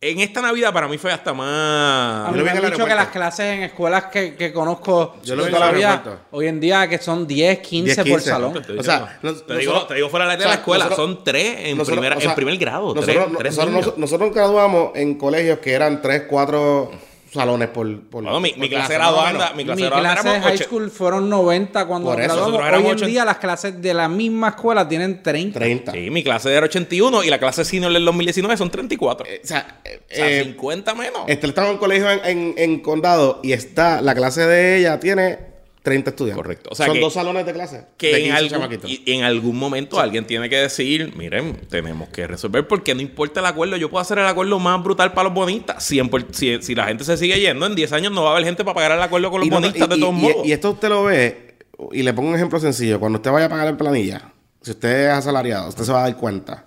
[0.00, 2.30] en esta Navidad para mí fue hasta A más.
[2.30, 5.34] mí lo vi me han dicho que las clases en escuelas que, que conozco Yo
[5.34, 8.30] lo vi en el todavía, hoy en día que son 10, 15 10, por 15.
[8.30, 8.52] salón.
[8.52, 10.84] Te, digo, O sea, te, digo, nosotros- te digo fuera de o sea, la escuela,
[10.84, 12.94] nosotros- son tres en, Nosotros- primer, o sea, en primer grado.
[12.94, 13.74] Nosotros, tres, tres nosotros, niños.
[13.86, 16.92] nosotros- nosotros graduamos en colegios que eran 3, 4
[17.32, 19.76] salones por, por Bueno, mi, por mi clase clase, graduanda, más o mi menos.
[19.78, 22.86] clase Mi clase de éramos high ocho- school fueron 90 cuando Por eso, Hoy en
[22.86, 25.58] ocho- día las clases de la misma escuela tienen 30.
[25.58, 25.92] 30.
[25.92, 29.26] Sí, mi clase era 81 y la clase senior del 2019 son 34.
[29.26, 31.22] Eh, o sea, eh, o sea, eh, 50 menos.
[31.26, 35.00] Esther estaba en un colegio en, en, en condado y está, la clase de ella
[35.00, 35.45] tiene
[35.86, 36.42] 30 estudiantes.
[36.42, 36.70] Correcto.
[36.72, 37.76] O sea Son que- dos salones de clase.
[37.76, 42.08] de que en 15 algún, y- en algún momento alguien tiene que decir, miren, tenemos
[42.08, 45.28] que resolver porque no importa el acuerdo, yo puedo hacer el acuerdo más brutal para
[45.28, 45.84] los bonistas.
[45.84, 48.32] Si, en si, si la gente se sigue yendo, en 10 años no va a
[48.32, 50.44] haber gente para pagar el acuerdo con los no, bonistas y- de todos y- modos.
[50.46, 51.54] Y esto usted lo ve,
[51.92, 52.98] y le pongo un ejemplo sencillo.
[52.98, 56.08] Cuando usted vaya a pagar en planilla, si usted es asalariado, usted se va a
[56.08, 56.66] dar cuenta.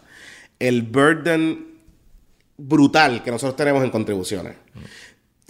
[0.60, 1.67] El burden
[2.58, 4.55] brutal que nosotros tenemos en contribuciones.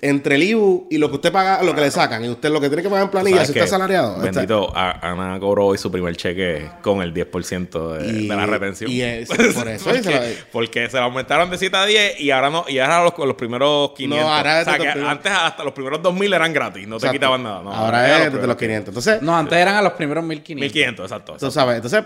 [0.02, 2.62] Entre el IBU y lo que usted paga, lo que le sacan, y usted lo
[2.62, 3.76] que tiene que pagar en planilla, ¿Sabes si usted es qué?
[3.76, 4.16] asalariado.
[4.24, 8.36] está- Bendito, a- Ana cobró hoy su primer cheque con el 10% de, Y- de
[8.36, 8.90] la retención.
[8.90, 10.22] y es- por eso, y se porque, la-
[10.54, 13.36] porque se la aumentaron de 7 a 10 y ahora no y ahora los, los
[13.36, 14.26] primeros 500.
[14.26, 17.14] No, ahora o sea, que antes hasta los primeros 2000 eran gratis, no te Exacto.
[17.20, 17.62] quitaban nada.
[17.62, 18.88] no, Ahora era es desde los primeros 500.
[18.90, 20.64] Entonces, No, antes eran a los primeros 1500.
[20.64, 21.26] 1500, exacto.
[21.34, 21.52] tú exacto.
[21.52, 22.04] sabes, entonces,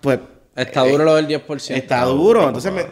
[0.00, 0.18] pues
[0.56, 1.74] Está duro lo del 10%.
[1.76, 2.46] Está duro.
[2.46, 2.86] Entonces, me-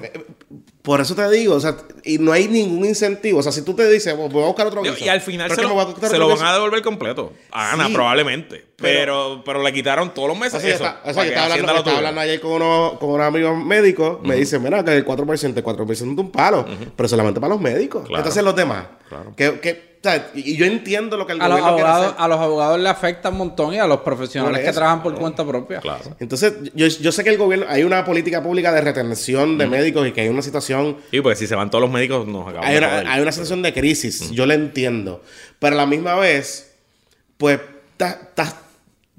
[0.83, 3.39] por eso te digo, o sea, y no hay ningún incentivo.
[3.39, 5.49] O sea, si tú te dices, "Pues, voy a buscar otro guiso", Y al final
[5.55, 5.69] se lo,
[6.01, 7.33] se van a devolver completo.
[7.53, 8.65] A Ana, Sí, probablemente.
[8.77, 10.85] pero- Pero, pero, le quitaron todos los meses O sea, yo eso.
[10.85, 13.65] estaba, o sea, yo que estaba hablando, estaba hablando ayer con unos, con unos amigos
[13.65, 14.19] médicos.
[14.23, 16.67] Me dicen, mira, que el 4%, el 4% es un palo.
[16.97, 18.03] Pero solamente para los médicos.
[18.07, 18.19] Claro.
[18.19, 18.87] Entonces, los demás.
[19.09, 19.35] Claro.
[19.37, 22.13] Que, que, o sea, y yo entiendo lo que el A los, gobierno quiere abogados,
[22.15, 22.25] hacer.
[22.25, 25.15] a los abogados le afecta un montón y a los profesionales Por que trabajan por
[25.15, 25.79] cuenta propia.
[25.81, 26.03] Claro.
[26.19, 30.09] Entonces, yo, yo sé que el gobierno, hay una política pública de retención de médicos
[30.09, 32.67] y que hay una situación Sí, porque si se van todos los médicos, nos acabamos
[32.67, 35.23] hay de una, hay una situación de crisis, yo la entiendo.
[35.61, 36.75] Pero a la misma vez,
[37.37, 37.61] pues,
[37.97, 38.33] ta-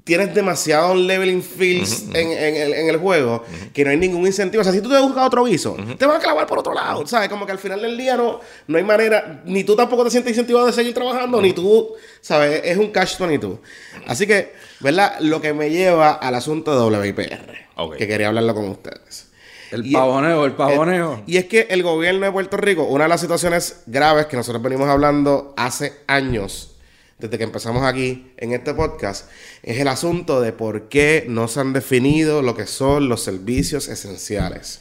[0.04, 4.60] tienes demasiado leveling fields en, en el, en el juego que no hay ningún incentivo.
[4.60, 7.06] O sea, si tú te buscas otro guiso, te van a clavar por otro lado.
[7.06, 7.28] ¿Sabes?
[7.30, 10.30] Como que al final del día no, no hay manera, ni tú tampoco te sientes
[10.32, 11.88] incentivado de seguir trabajando, ni tú,
[12.20, 12.60] ¿sabes?
[12.64, 13.58] Es un cash 22.
[14.06, 15.18] Así que, ¿verdad?
[15.20, 19.28] Lo que me lleva al asunto de WIPR, que quería hablarlo con ustedes.
[19.70, 21.22] El Y- pavoneo, el pavoneo.
[21.26, 24.62] y es que el gobierno de Puerto Rico, una de las situaciones graves que nosotros
[24.62, 26.73] venimos hablando hace años,
[27.18, 29.28] desde que empezamos aquí en este podcast,
[29.62, 33.88] es el asunto de por qué no se han definido lo que son los servicios
[33.88, 34.80] esenciales.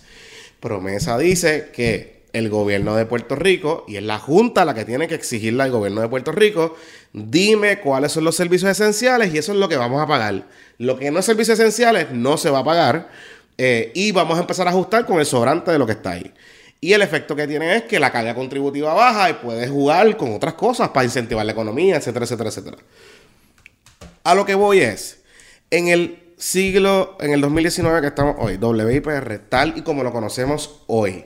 [0.60, 5.08] Promesa dice que el gobierno de Puerto Rico, y es la Junta la que tiene
[5.08, 6.76] que exigirle al gobierno de Puerto Rico,
[7.14, 10.48] dime cuáles son los servicios esenciales y eso es lo que vamos a pagar.
[10.80, 13.10] Lo que no es servicios esenciales no se va a pagar
[13.60, 16.34] eh, y vamos a empezar a ajustar con el sobrante de lo que está ahí.
[16.84, 20.36] Y el efecto que tiene es que la carga contributiva baja y puedes jugar con
[20.36, 22.78] otras cosas para incentivar la economía, etcétera, etcétera, etcétera.
[24.26, 25.22] A lo que voy es,
[25.72, 30.82] en el siglo, en el 2019 que estamos hoy, WIPR, tal y como lo conocemos
[30.88, 31.24] hoy,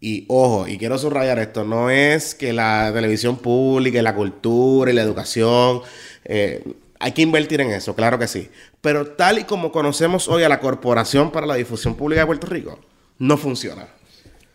[0.00, 4.90] y ojo, y quiero subrayar esto, no es que la televisión pública y la cultura
[4.90, 5.82] y la educación,
[6.24, 6.64] eh,
[6.98, 8.50] hay que invertir en eso, claro que sí.
[8.80, 12.48] Pero tal y como conocemos hoy a la Corporación para la Difusión Pública de Puerto
[12.48, 12.80] Rico,
[13.20, 13.86] no funciona.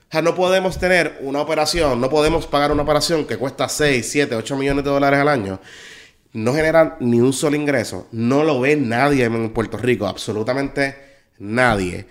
[0.10, 4.10] O sea, no podemos tener una operación, no podemos pagar una operación que cuesta 6,
[4.10, 5.60] 7, 8 millones de dólares al año.
[6.34, 8.08] No genera ni un solo ingreso.
[8.12, 10.96] No lo ve nadie en Puerto Rico, absolutamente
[11.38, 12.08] nadie.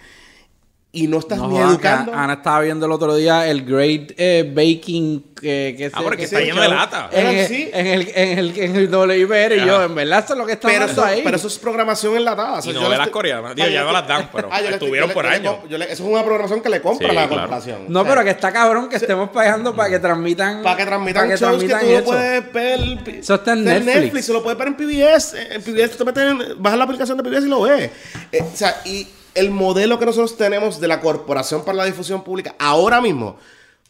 [0.91, 2.15] Y no estás No ni educando.
[2.15, 6.25] Ana estaba viendo el otro día el Great eh, Baking que, que Ah, porque que
[6.25, 7.11] está lleno de lata.
[7.13, 7.71] En, el, sí.
[7.75, 10.67] en, el, en, el, en el y yo, en verdad, eso es lo que está
[10.69, 11.21] pero eso, ahí.
[11.23, 12.61] pero eso es programación enlatada.
[12.61, 13.55] O Y novelas le estoy- coreanas.
[13.55, 15.57] Digo, Ah, ya yo no las dan, pero Ah, estuvieron por años.
[15.69, 17.43] eso es una programación que le compra Sí, la claro.
[17.43, 17.85] corporación.
[17.89, 20.63] no, O sea, pero que está cabrón que estemos pagando para que transmitan.
[20.63, 22.51] Para que transmitan para shows que transmitan tú no eso.
[22.51, 23.15] puedes ver.
[23.19, 24.25] Eso está en Netflix.
[24.25, 25.35] Se lo puedes ver en PBS.
[25.55, 27.91] En PBS tú te metes en, bajas la aplicación de PBS y lo ves.
[28.33, 29.07] Eh, o sea, y
[29.39, 33.39] el modelo que nosotros tenemos de la Corporación para la Difusión Pública ahora mismo,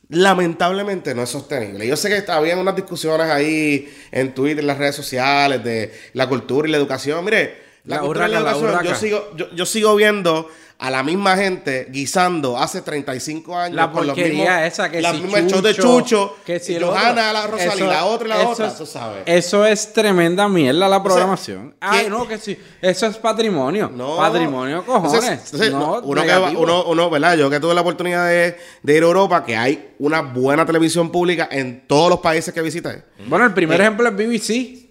[0.08, 1.86] lamentablemente no es sostenible.
[1.86, 6.28] Yo sé que habían unas discusiones ahí en Twitter, en las redes sociales, de la
[6.28, 7.24] cultura y la educación.
[7.24, 8.94] Mire, la, La cultura y la educación, yo urraca.
[8.96, 10.50] sigo, yo, yo sigo viendo
[10.80, 15.20] a la misma gente guisando hace 35 años La con los mismos, esa que si
[15.22, 18.66] mismas shows de Chucho, Chucho, que si Johanna, la Rosalía, la otra y la otra,
[18.68, 19.22] es- tú sabes.
[19.26, 21.74] Eso es tremenda mierda la programación.
[21.80, 22.10] Ay, ¿qué?
[22.10, 22.56] no, que sí.
[22.80, 23.90] Eso es patrimonio.
[23.92, 24.16] No.
[24.18, 25.14] Patrimonio, cojones.
[25.14, 27.36] Entonces, entonces, no, uno, que va- uno, uno, ¿verdad?
[27.36, 31.10] Yo que tuve la oportunidad de, de ir a Europa, que hay una buena televisión
[31.10, 33.02] pública en todos los países que visité.
[33.26, 34.87] Bueno, el primer Eh, ejemplo es BBC.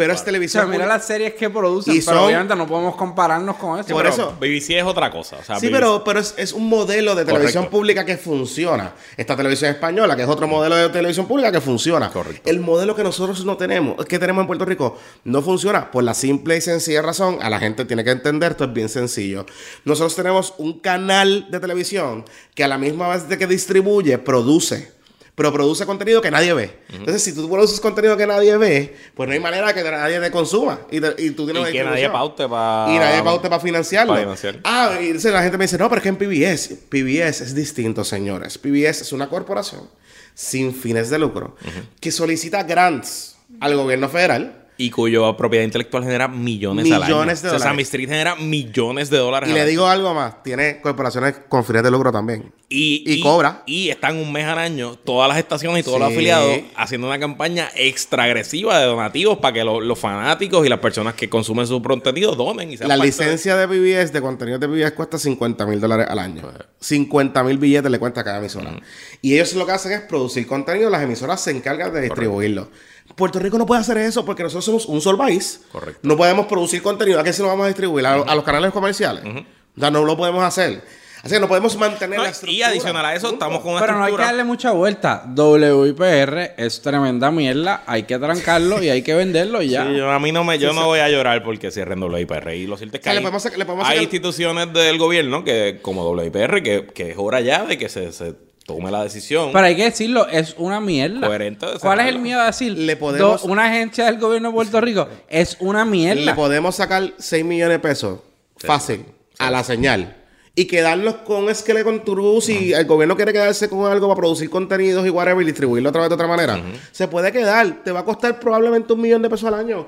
[0.00, 0.62] Pero es O televisión.
[0.64, 3.88] sea, mira las series que producen, Y pero son- obviamente no podemos compararnos con eso.
[3.88, 5.36] Por Pero eso- BBC es otra cosa.
[5.36, 7.76] O sea, Sí, BBC pero, pero es, es un modelo de televisión Correcto.
[7.76, 8.94] pública que funciona.
[9.18, 12.08] Esta televisión española, que es otro modelo de televisión pública que funciona.
[12.10, 12.48] Correcto.
[12.48, 16.14] El modelo que nosotros no tenemos, que tenemos en Puerto Rico, no funciona por la
[16.14, 17.38] simple y sencilla razón.
[17.42, 19.44] A la gente tiene que entender, esto es bien sencillo.
[19.84, 22.24] Nosotros tenemos un canal de televisión
[22.54, 24.98] que a la misma vez de que distribuye, produce.
[25.40, 26.70] Pero produce contenido que nadie ve.
[26.90, 30.30] Entonces, si tú produces contenido que nadie ve, pues no hay manera que nadie te
[30.30, 30.80] consuma.
[30.90, 32.92] Y, te- y tú tienes Y que nadie paute para.
[32.92, 34.12] Y nadie paute para financiarlo.
[34.12, 34.58] para financiar.
[34.64, 37.54] Ah, y entonces la gente me dice, no, pero es que en PBS, PBS es
[37.54, 38.58] distinto, señores.
[38.58, 39.88] PBS es una corporación
[40.34, 41.56] sin fines de lucro
[42.00, 47.14] que solicita grants al gobierno federal Y cuyo propiedad intelectual genera millones, al año.
[47.16, 47.62] Millones de O sea, dólares.
[47.62, 49.70] Sesame Street genera millones de dólares y al le año.
[49.70, 52.52] digo algo más, tiene corporaciones con fines de lucro también.
[52.72, 53.62] Y, y cobra.
[53.66, 57.18] Y están un mes al año todas las estaciones y todos los afiliados haciendo una
[57.18, 61.66] campaña extra agresiva de donativos para que lo- los fanáticos y las personas que consumen
[61.66, 62.70] su contenido donen.
[62.70, 66.20] Y La de- licencia de PBS, de contenido de PBS, cuesta 50 mil dólares al
[66.20, 66.42] año.
[66.78, 68.72] 50 mil billetes le cuesta a cada emisora.
[69.20, 72.70] Y ellos lo que hacen es producir contenido, las emisoras se encargan de distribuirlo.
[73.16, 75.62] Puerto Rico no puede hacer eso porque nosotros somos un solo país.
[75.72, 76.00] Correcto.
[76.02, 77.20] No podemos producir contenido.
[77.20, 78.06] ¿A qué se lo vamos a distribuir?
[78.06, 79.24] ¿A, a los canales comerciales?
[79.24, 80.82] O sea, no lo podemos hacer.
[81.22, 82.68] Así que no podemos mantener No, la y estructura.
[82.68, 83.44] adicional a eso, Punto.
[83.44, 85.22] estamos con una Pero no hay que darle mucha vuelta.
[85.36, 87.82] WIPR es tremenda mierda.
[87.86, 89.86] Hay que trancarlo y hay que venderlo y ya.
[89.86, 92.54] Sí, yo- a mí no me, yo no voy a llorar porque cierren WIPR.
[92.54, 94.72] Y lo cierto es que O sea, le hay, podemos le podemos hay sacar- instituciones
[94.72, 98.34] del gobierno que, como WIPR, que, que es hora ya de que se, se
[98.76, 99.50] tome la decisión.
[99.52, 101.26] Pero hay que decirlo, es una mierda.
[101.26, 102.72] Coherente de ¿Cuál es el miedo a decir?
[102.76, 106.34] Le podemos- do- una agencia del gobierno de Puerto Rico es una Le mierda.
[106.34, 108.20] podemos sacar 6 millones de pesos
[108.56, 109.04] fácil
[109.38, 110.16] a la señal.
[110.54, 115.06] Y quedarnos con Skeleton Tours y el gobierno quiere quedarse con algo para producir contenidos
[115.06, 116.60] y whatever y distribuirlo otra vez de otra manera.
[116.92, 117.82] Se puede quedar.
[117.84, 119.86] Te va a costar probablemente un millón de pesos al año.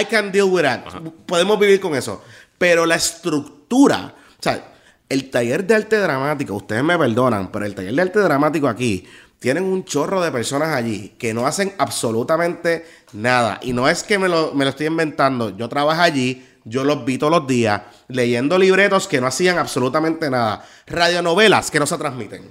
[0.00, 0.80] I can deal with that.
[1.26, 2.22] Podemos vivir con eso.
[2.56, 4.72] Pero la estructura, o sea,
[5.08, 9.06] el taller de arte dramático, ustedes me perdonan, pero el taller de arte dramático aquí
[9.38, 13.58] tienen un chorro de personas allí que no hacen absolutamente nada.
[13.62, 15.56] Y no es que me lo, me lo estoy inventando.
[15.56, 20.28] Yo trabajo allí, yo los vi todos los días, leyendo libretos que no hacían absolutamente
[20.28, 20.64] nada.
[20.86, 22.50] Radionovelas que no se transmiten.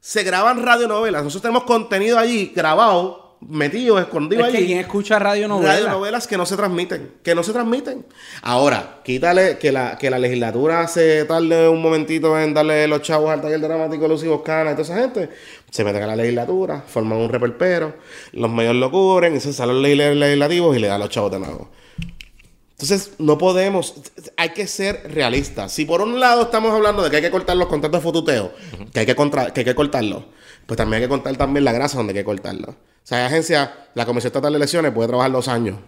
[0.00, 1.24] Se graban radionovelas.
[1.24, 4.66] Nosotros tenemos contenido allí grabado, metido, escondido es que allí.
[4.66, 5.72] quien escucha radio novela.
[5.74, 8.04] Radionovelas que no se transmiten, que no se transmiten.
[8.42, 13.30] Ahora, quítale que la, que la legislatura se tarde un momentito en darle los chavos
[13.30, 15.30] al taller dramático de Lucy Boscana y toda esa gente.
[15.70, 17.94] Se meten a la legislatura, forman un reperpero,
[18.32, 21.30] los medios lo cubren, y se salen los legis- legislativos y le dan los chavos
[21.30, 21.70] de nuevo.
[22.72, 23.94] Entonces, no podemos,
[24.38, 25.70] hay que ser realistas.
[25.72, 28.52] Si por un lado estamos hablando de que hay que cortar los contratos de fotuteo,
[28.92, 30.24] que, hay que, contra- que hay que cortarlos,
[30.66, 32.74] pues también hay que cortar también la grasa donde hay que cortarlo.
[33.02, 35.78] O sea, hay agencia, la Comisión Estatal de Elecciones puede trabajar dos años.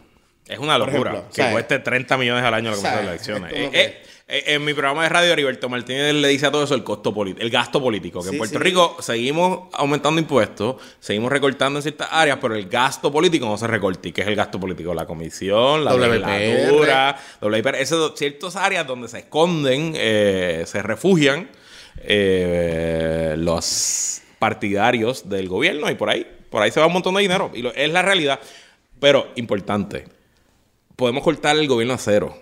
[0.47, 1.53] Es una locura ejemplo, que ¿sabes?
[1.53, 3.53] cueste 30 millones al año la comisión de elecciones.
[3.53, 6.75] Eh, eh, eh, en mi programa de radio, Heriberto Martínez le dice a todo eso
[6.75, 8.23] el costo el gasto político.
[8.23, 8.65] Que en Puerto sí.
[8.65, 13.67] Rico seguimos aumentando impuestos, seguimos recortando en ciertas áreas, pero el gasto político no se
[13.67, 14.09] recorta.
[14.09, 14.95] ¿Y qué es el gasto político?
[14.95, 21.51] La comisión, la legislatura, WIPR, esas ciertas áreas donde se esconden, eh, se refugian
[21.99, 27.23] eh, los partidarios del gobierno y por ahí, por ahí se va un montón de
[27.23, 27.51] dinero.
[27.53, 28.39] Y lo- es la realidad.
[29.01, 30.05] Pero, importante,
[30.95, 32.41] podemos cortar el gobierno a cero,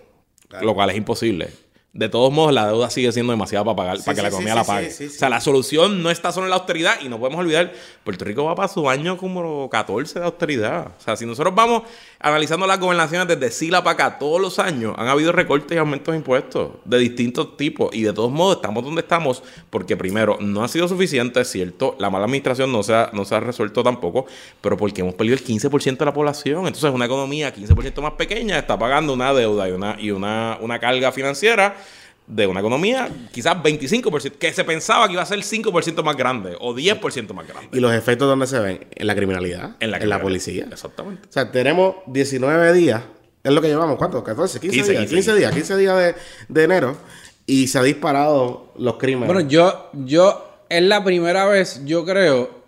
[0.61, 1.49] lo cual es imposible.
[1.93, 4.27] De todos modos, la deuda sigue siendo demasiada para pagar, Sí, para que sí, la
[4.29, 5.07] economía sí, la pague.
[5.07, 7.73] O sea, la solución no está solo en la austeridad y no podemos olvidar,
[8.05, 10.87] Puerto Rico va para su año como 14 de austeridad.
[10.97, 11.83] O sea, si nosotros vamos
[12.21, 16.13] analizando las gobernaciones desde Sila para acá todos los años, han habido recortes y aumentos
[16.13, 20.63] de impuestos de distintos tipos y de todos modos estamos donde estamos porque primero no
[20.63, 23.83] ha sido suficiente, es cierto, la mala administración no se ha, no se ha resuelto
[23.83, 24.27] tampoco,
[24.61, 26.67] pero porque hemos perdido el 15% de la población.
[26.67, 30.79] Entonces una economía 15% más pequeña está pagando una deuda y una, y una, una
[30.79, 31.80] carga financiera
[32.27, 36.55] de una economía quizás 25%, que se pensaba que iba a ser 5% más grande
[36.59, 37.69] o 10% más grande.
[37.73, 38.87] ¿Y los efectos dónde se ven?
[38.95, 40.21] En la criminalidad, En la, en la criminalidad.
[40.21, 40.67] policía.
[40.71, 41.27] Exactamente.
[41.27, 43.01] O sea, tenemos 19 días,
[43.43, 44.23] es lo que llevamos, ¿cuánto?
[44.23, 45.15] 14, 15, 15, días, 15.
[45.15, 46.15] 15 días, 15 días de,
[46.47, 46.97] de enero
[47.45, 49.27] y se ha disparado los crímenes.
[49.33, 52.61] Bueno, yo, yo, es la primera vez, yo creo,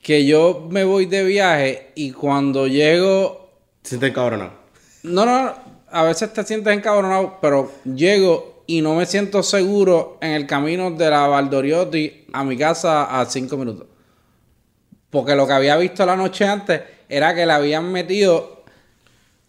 [0.00, 3.50] que yo me voy de viaje y cuando llego,
[3.82, 4.54] se sienten encabronados.
[5.02, 5.54] no, no,
[5.92, 10.90] a veces te sientes encabronado, pero llego y no me siento seguro en el camino
[10.90, 13.86] de la Valdoriotti a mi casa a cinco minutos.
[15.10, 18.64] Porque lo que había visto la noche antes era que le habían metido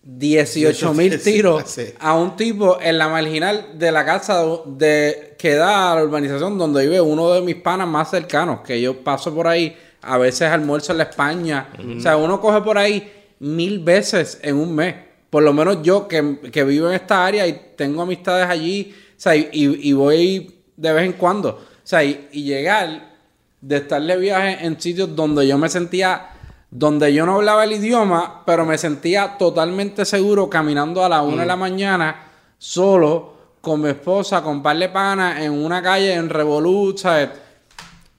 [0.03, 5.93] 18 mil tiros a un tipo en la marginal de la casa de, que da
[5.93, 9.47] a la urbanización donde vive uno de mis panas más cercanos, que yo paso por
[9.47, 11.69] ahí, a veces almuerzo en la España.
[11.97, 15.12] O sea, uno coge por ahí mil veces en un mes.
[15.33, 19.19] Por lo menos yo que, que vivo en esta área y tengo amistades allí, o
[19.19, 21.49] sea, y, y voy de vez en cuando.
[21.49, 23.15] O sea, y, y llegar
[23.59, 26.29] de estar de viaje en sitios donde yo me sentía,
[26.69, 31.41] donde yo no hablaba el idioma, pero me sentía totalmente seguro caminando a las una
[31.41, 32.27] de la mañana,
[32.59, 37.29] solo, con mi esposa, con par de panas, en una calle en Revolut, ¿sabes?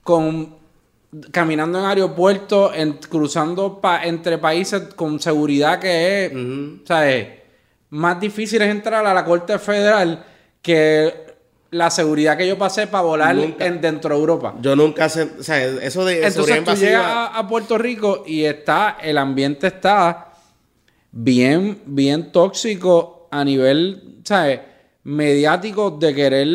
[0.03, 0.57] Con
[1.31, 6.33] caminando en aeropuertos, en, cruzando pa- entre países con seguridad que es,
[6.87, 7.29] ¿sabes?
[7.91, 10.25] Más difícil es entrar a la Corte Federal
[10.61, 11.23] que
[11.71, 13.67] la seguridad que yo pasé para volar Nunca.
[13.67, 14.55] en, dentro de Europa.
[14.61, 18.23] Yo nunca sé, o sea, eso de Entonces tú invasiva- llegas a, a Puerto Rico
[18.27, 20.33] y está, el ambiente está
[21.13, 24.61] bien, bien tóxico a nivel, ¿sabes?
[25.05, 26.49] Mediático de querer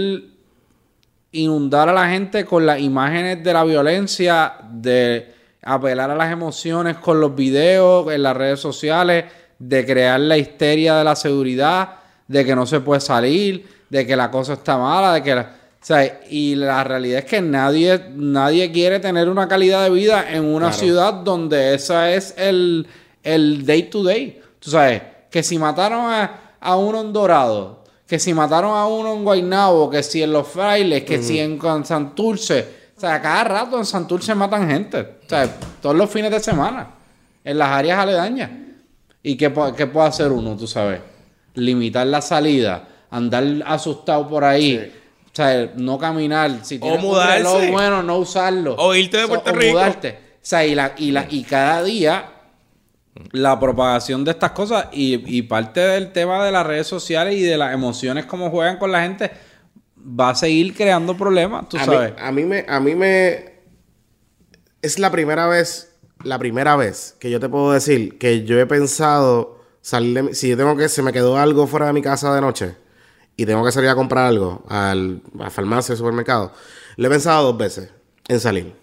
[1.32, 6.98] inundar a la gente con las imágenes de la violencia, de apelar a las emociones
[6.98, 9.26] con los videos en las redes sociales,
[9.60, 11.90] de crear la histeria de la seguridad,
[12.28, 15.56] de que no se puede salir, de que la cosa está mala, de que la-
[15.82, 20.26] o sea, y la realidad es que nadie, nadie quiere tener una calidad de vida
[20.30, 20.80] en una Claro.
[20.82, 22.86] ciudad donde esa es el,
[23.24, 24.42] el day to day.
[24.60, 25.02] Tú sabes,
[25.32, 27.79] que si mataron a, a uno en Dorado,
[28.10, 31.60] que si mataron a uno en Guaynabo, que si en Los Frailes, que si en
[31.86, 32.68] Santurce.
[32.98, 35.00] O sea, cada rato en Santurce matan gente.
[35.26, 35.48] O sea,
[35.80, 36.88] todos los fines de semana.
[37.44, 38.50] En las áreas aledañas.
[39.22, 41.02] ¿Y qué, qué puede hacer uno, tú sabes?
[41.54, 44.92] Limitar la salida, andar asustado por ahí.
[45.32, 46.62] O sea, no caminar.
[46.64, 47.38] Si tienes un mudarse.
[47.38, 48.76] reloj bueno, no usarlo.
[48.80, 49.74] O irte de Puerto o Rico.
[49.74, 50.18] mudarte.
[50.34, 52.26] O sea, y, la, y, la, y cada día
[53.32, 57.44] la propagación de estas cosas y, y parte del tema de las redes sociales y
[57.44, 59.32] de las emociones como juegan con la gente
[59.98, 62.12] va a seguir creando problemas, tú a sabes.
[62.12, 63.54] Mí, a mí me, a mí me,
[64.82, 68.66] es la primera vez, la primera vez que yo te puedo decir que yo he
[68.66, 72.34] pensado salir de si yo tengo que, se me quedó algo fuera de mi casa
[72.34, 72.76] de noche
[73.36, 76.54] y tengo que salir a comprar algo al, a farmacia, al supermercado,
[76.98, 77.90] lo he pensado dos veces
[78.28, 78.74] en salir.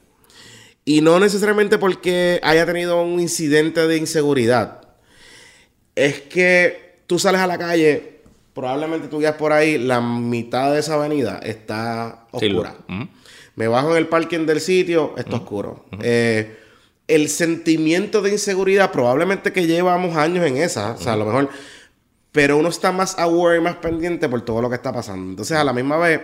[0.89, 4.82] Y no necesariamente porque haya tenido un incidente de inseguridad.
[5.97, 8.20] Es que tú sales a la calle,
[8.55, 12.76] probablemente tú guías por ahí, la mitad de esa avenida está Sí, oscura.
[13.57, 15.87] Me bajo en el parking del sitio, está oscuro.
[16.01, 16.57] Eh,
[17.09, 21.49] el sentimiento de inseguridad, probablemente que llevamos años en esa, o sea, a lo mejor,
[22.30, 25.30] pero uno está más aware y más pendiente por todo lo que está pasando.
[25.30, 26.20] Entonces, a la misma vez,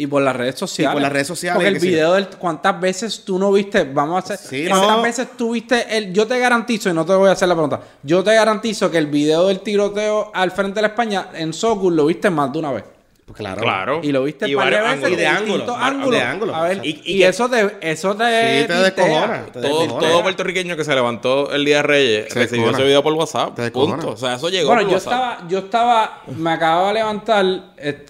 [0.00, 0.92] Y por las redes sociales.
[0.92, 4.14] Y por las redes sociales, Porque el video del cuántas veces tú no viste, vamos
[4.30, 5.02] a hacer, Sí, cuántas no.
[5.02, 7.80] veces tú viste el, yo te garantizo, y no te voy a hacer la pregunta,
[8.04, 11.96] yo te garantizo que el video del tiroteo al frente de la España en Socul
[11.96, 12.84] lo viste más de una vez.
[13.26, 13.60] pues claro.
[13.60, 14.00] Claro.
[14.04, 15.12] Y lo viste Y varios veces ángulos.
[15.12, 16.10] Y de ángulo, ángulos.
[16.12, 20.08] de ángulo, A ver, y, eso te, eso te, Sí, te descojona, te Todo, descojona.
[20.08, 22.78] todo puertorriqueño que se levantó el día de Reyes Se recibió descojona.
[22.78, 23.56] ese video por WhatsApp.
[23.56, 23.70] Te.
[23.72, 24.10] Punto.
[24.10, 25.12] O sea, eso llegó Bueno, por yo WhatsApp.
[25.12, 27.44] estaba, yo estaba, me acababa de levantar,
[27.78, 28.06] eh,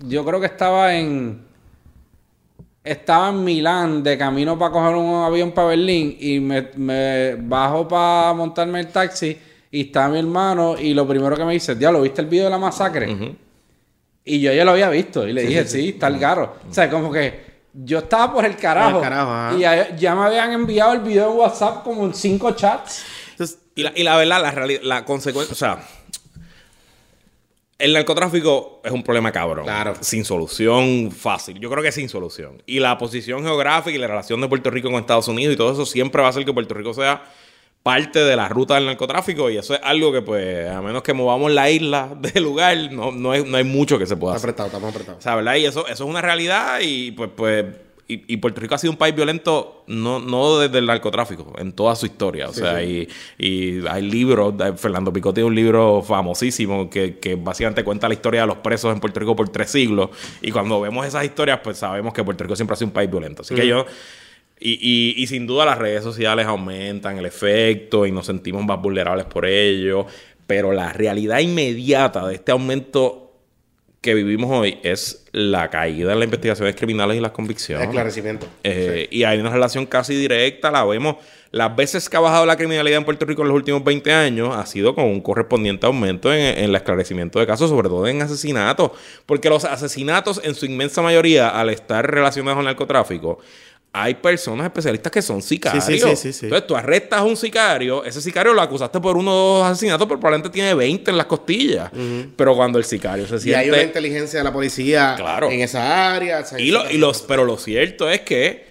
[0.00, 1.42] yo creo que estaba en,
[2.82, 7.86] estaba en Milán de camino para coger un avión para Berlín y me, me bajo
[7.86, 9.36] para montarme el taxi
[9.70, 12.50] y está mi hermano y lo primero que me dice, diablo, ¿viste el video de
[12.50, 13.36] la masacre?
[14.24, 16.56] Y yo ya lo había visto y le dije, sí, está el garro.
[16.68, 19.56] O sea, como que yo estaba por el carajo, Por el carajo, ajá.
[19.56, 23.04] y ya, ya me habían enviado el video en WhatsApp como en cinco chats.
[23.32, 25.78] Entonces, Y la, y la verdad, la, la consecuencia, o sea,
[27.80, 29.64] el narcotráfico es un problema cabrón.
[29.64, 29.94] Claro.
[30.00, 31.58] Sin solución fácil.
[31.58, 32.62] Yo creo que sin solución.
[32.66, 35.72] Y la posición geográfica y la relación de Puerto Rico con Estados Unidos y todo
[35.72, 37.22] eso siempre va a hacer que Puerto Rico sea
[37.82, 39.50] parte de la ruta del narcotráfico.
[39.50, 43.10] Y eso es algo que, pues, a menos que movamos la isla del lugar, no,
[43.12, 44.50] no, hay, no hay mucho que se pueda está hacer.
[44.50, 45.18] apretado, estamos apretados.
[45.18, 45.54] O sea, ¿verdad?
[45.56, 47.64] Y eso, eso es una realidad y pues, pues,
[48.14, 51.72] y, y Puerto Rico ha sido un país violento no, no desde el narcotráfico, en
[51.72, 52.48] toda su historia.
[52.48, 53.08] O sea, Y,
[53.38, 58.14] y hay libros, de- Fernando Picot tiene un libro famosísimo que, que básicamente cuenta la
[58.14, 60.10] historia de los presos en Puerto Rico por tres siglos.
[60.42, 63.10] Y cuando vemos esas historias, pues sabemos que Puerto Rico siempre ha sido un país
[63.10, 63.42] violento.
[63.42, 63.86] Así que yo...
[64.62, 68.78] Y, y- y sin duda las redes sociales aumentan el efecto y nos sentimos más
[68.80, 70.04] vulnerables por ello.
[70.46, 73.19] Pero la realidad inmediata de este aumento
[74.00, 77.86] que vivimos hoy es la caída en las investigaciones criminales y las convicciones.
[77.86, 78.46] Esclarecimiento.
[78.64, 81.16] Eh, Y hay una relación casi directa, la vemos.
[81.50, 84.56] Las veces que ha bajado la criminalidad en Puerto Rico en los últimos 20 años
[84.56, 88.22] ha sido con un correspondiente aumento en, en el esclarecimiento de casos, sobre todo en
[88.22, 88.92] asesinatos.
[89.26, 93.40] Porque los asesinatos, en su inmensa mayoría, al estar relacionados al narcotráfico,
[93.92, 95.84] hay personas especialistas que son sicarios.
[95.84, 96.46] Sí, sí, sí.
[96.46, 100.06] Entonces tú arrestas a un sicario, ese sicario lo acusaste por uno o dos asesinatos,
[100.06, 101.90] pero probablemente tiene 20 en las costillas.
[102.36, 103.58] Pero cuando el sicario se Y siente...
[103.58, 105.50] hay una inteligencia de la policía Claro.
[105.50, 106.44] en esa área.
[106.58, 108.69] Y, lo- y los, pero lo cierto es que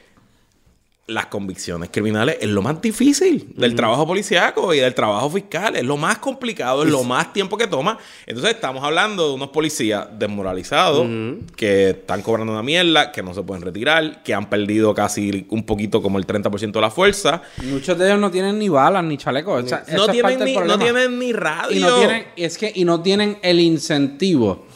[1.10, 5.76] las convicciones criminales es lo más difícil del trabajo policíaco y del trabajo fiscal.
[5.76, 7.98] Es lo más complicado, es lo más tiempo que toma.
[8.26, 11.08] Entonces estamos hablando de unos policías desmoralizados
[11.56, 15.64] que están cobrando una mierda, que no se pueden retirar, que han perdido casi un
[15.64, 17.42] poquito como el 30% de la fuerza.
[17.64, 19.64] Muchos de ellos no tienen ni balas ni chalecos.
[19.64, 21.76] O sea, eso No tienen, ni, no tienen ni radio.
[21.78, 24.68] y no tienen, es que, y no tienen el incentivo.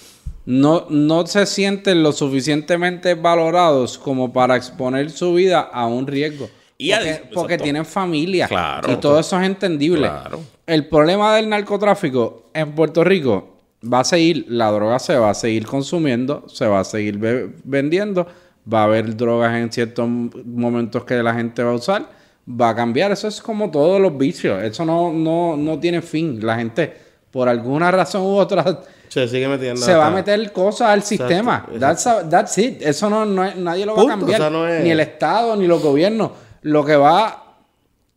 [0.46, 6.50] No, no se sienten lo suficientemente valorados como para exponer su vida a un riesgo.
[6.78, 6.92] Y
[7.34, 8.48] porque, tienen familia.
[8.48, 8.92] Claro.
[8.92, 10.02] y todo eso es entendible.
[10.08, 10.42] Claro.
[10.68, 13.58] El problema del narcotráfico en Puerto Rico
[13.92, 17.50] va a seguir, la droga se va a seguir consumiendo, se va a seguir ve-
[17.64, 18.28] vendiendo,
[18.72, 22.10] va a haber drogas en ciertos momentos que la gente va a usar,
[22.50, 23.12] va a cambiar.
[23.14, 24.62] Eso es como todos los vicios.
[24.64, 26.46] Eso no, no, no tiene fin.
[26.46, 26.94] La gente,
[27.32, 28.82] por alguna razón u otra,
[29.14, 29.80] Se sigue metiendo.
[29.80, 31.68] se va a meter cosas al sistema.
[31.80, 32.82] That's, a- that's it.
[32.82, 34.42] Eso no, no es- nadie lo va a cambiar.
[34.42, 36.32] o sea, no es- Ni el Estado, ni los gobiernos.
[36.64, 37.58] Lo que va...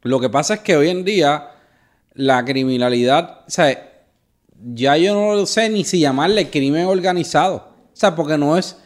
[0.02, 1.50] Lo que pasa es que hoy en día
[2.14, 3.40] la criminalidad...
[3.46, 3.92] O sea,
[4.72, 7.56] ya yo no sé ni si llamarle crimen organizado.
[7.56, 8.78] O sea, porque no es...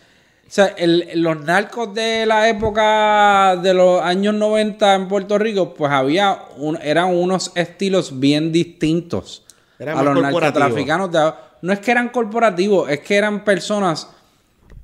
[0.49, 5.75] O sea, el- los narcos de la época de los años 90 en Puerto Rico,
[5.75, 9.45] pues había un, eran unos estilos bien distintos
[9.79, 11.13] Era a los narcotraficanos.
[11.13, 11.33] de-
[11.63, 14.09] no es que eran corporativos, es que eran personas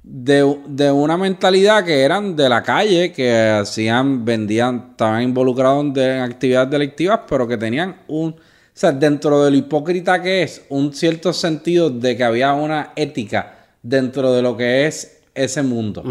[0.02, 6.20] de, de una mentalidad que eran de la calle, que hacían, vendían, estaban involucrados en
[6.20, 8.38] actividades delictivas, pero que tenían un, o
[8.72, 13.54] sea, dentro de lo hipócrita que es, un cierto sentido de que había una ética
[13.82, 16.02] dentro de lo que es ese mundo.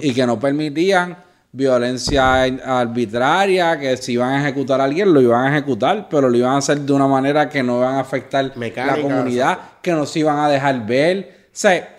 [0.00, 1.16] Y que no permitían
[1.56, 6.36] violencia arbitraria, que si iban a ejecutar a alguien, lo iban a ejecutar, pero lo
[6.36, 9.92] iban a hacer de una manera que no iban a afectar Mecánica, la comunidad, que
[9.92, 11.46] no se iban a dejar ver.
[11.46, 11.92] O sea,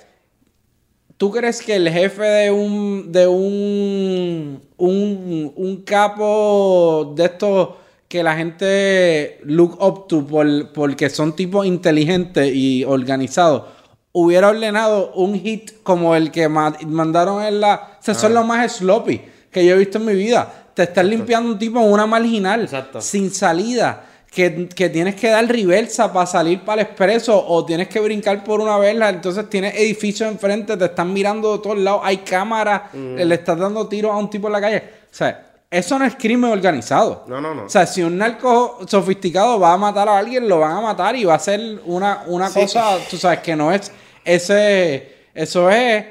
[1.17, 7.69] ¿Tú crees que el jefe de un de un, un, un capo de estos
[8.07, 13.63] que la gente look up to por, porque son tipos inteligentes y organizados
[14.11, 17.97] hubiera ordenado un hit como el que ma- mandaron en la...
[17.99, 19.21] O sea, son los más sloppy
[19.57, 20.51] que yo he visto en mi vida.
[20.73, 23.01] Te estás limpiando un tipo en una marginal Exacto.
[23.01, 24.03] sin salida.
[24.29, 28.43] Que, que tienes que dar reversa para salir para el expreso o tienes que brincar
[28.43, 29.09] por una vela.
[29.09, 33.87] Entonces tienes edificios enfrente, te están mirando de todos lados, hay cámaras, le estás dando
[33.87, 34.83] tiros a un tipo en la calle.
[35.11, 37.23] O sea, eso no es crimen organizado.
[37.27, 37.63] No, no, no.
[37.63, 41.15] O sea, si un narco sofisticado va a matar a alguien, lo van a matar
[41.15, 42.59] y va a ser una, una Sí.
[42.59, 43.91] cosa, tú sabes, que no es
[44.23, 45.15] ese.
[45.33, 46.03] Eso es.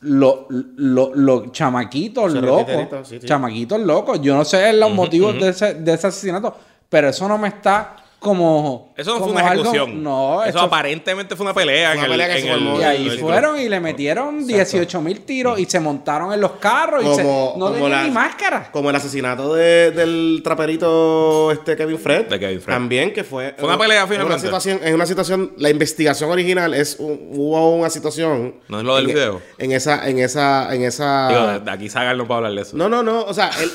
[0.00, 3.06] Los lo, lo chamaquitos locos.
[3.08, 3.20] sí.
[3.20, 4.20] Chamaquitos locos.
[4.22, 6.56] Yo no sé los motivos de, ese, de ese asesinato,
[6.88, 8.92] pero eso no me está como.
[8.96, 10.02] Eso no fue como una algo- ejecución.
[10.02, 11.90] no, eso, eso aparentemente fue una pelea.
[11.92, 13.80] Una en el- pelea que en se el- formó Y ahí el- fueron y le
[13.80, 17.72] metieron 18 mil tiros y se montaron en los carros y se, Como- no como
[17.74, 18.70] tenían la- ni máscara.
[18.70, 22.26] Como el asesinato de- del traperito este Kevin Fred.
[22.26, 22.74] De Kevin Fred.
[22.74, 23.54] También que fue.
[23.58, 24.40] Fue una pelea, en una finalmente.
[24.46, 28.54] situación, en una situación, la investigación original es un- hubo una situación.
[28.68, 29.42] No es lo del en- video.
[29.58, 31.28] En esa, en esa, en esa.
[31.28, 32.76] Digo, de, de aquí Sagar no puede hablar de eso.
[32.76, 33.22] No, no, no.
[33.22, 33.70] O sea, el.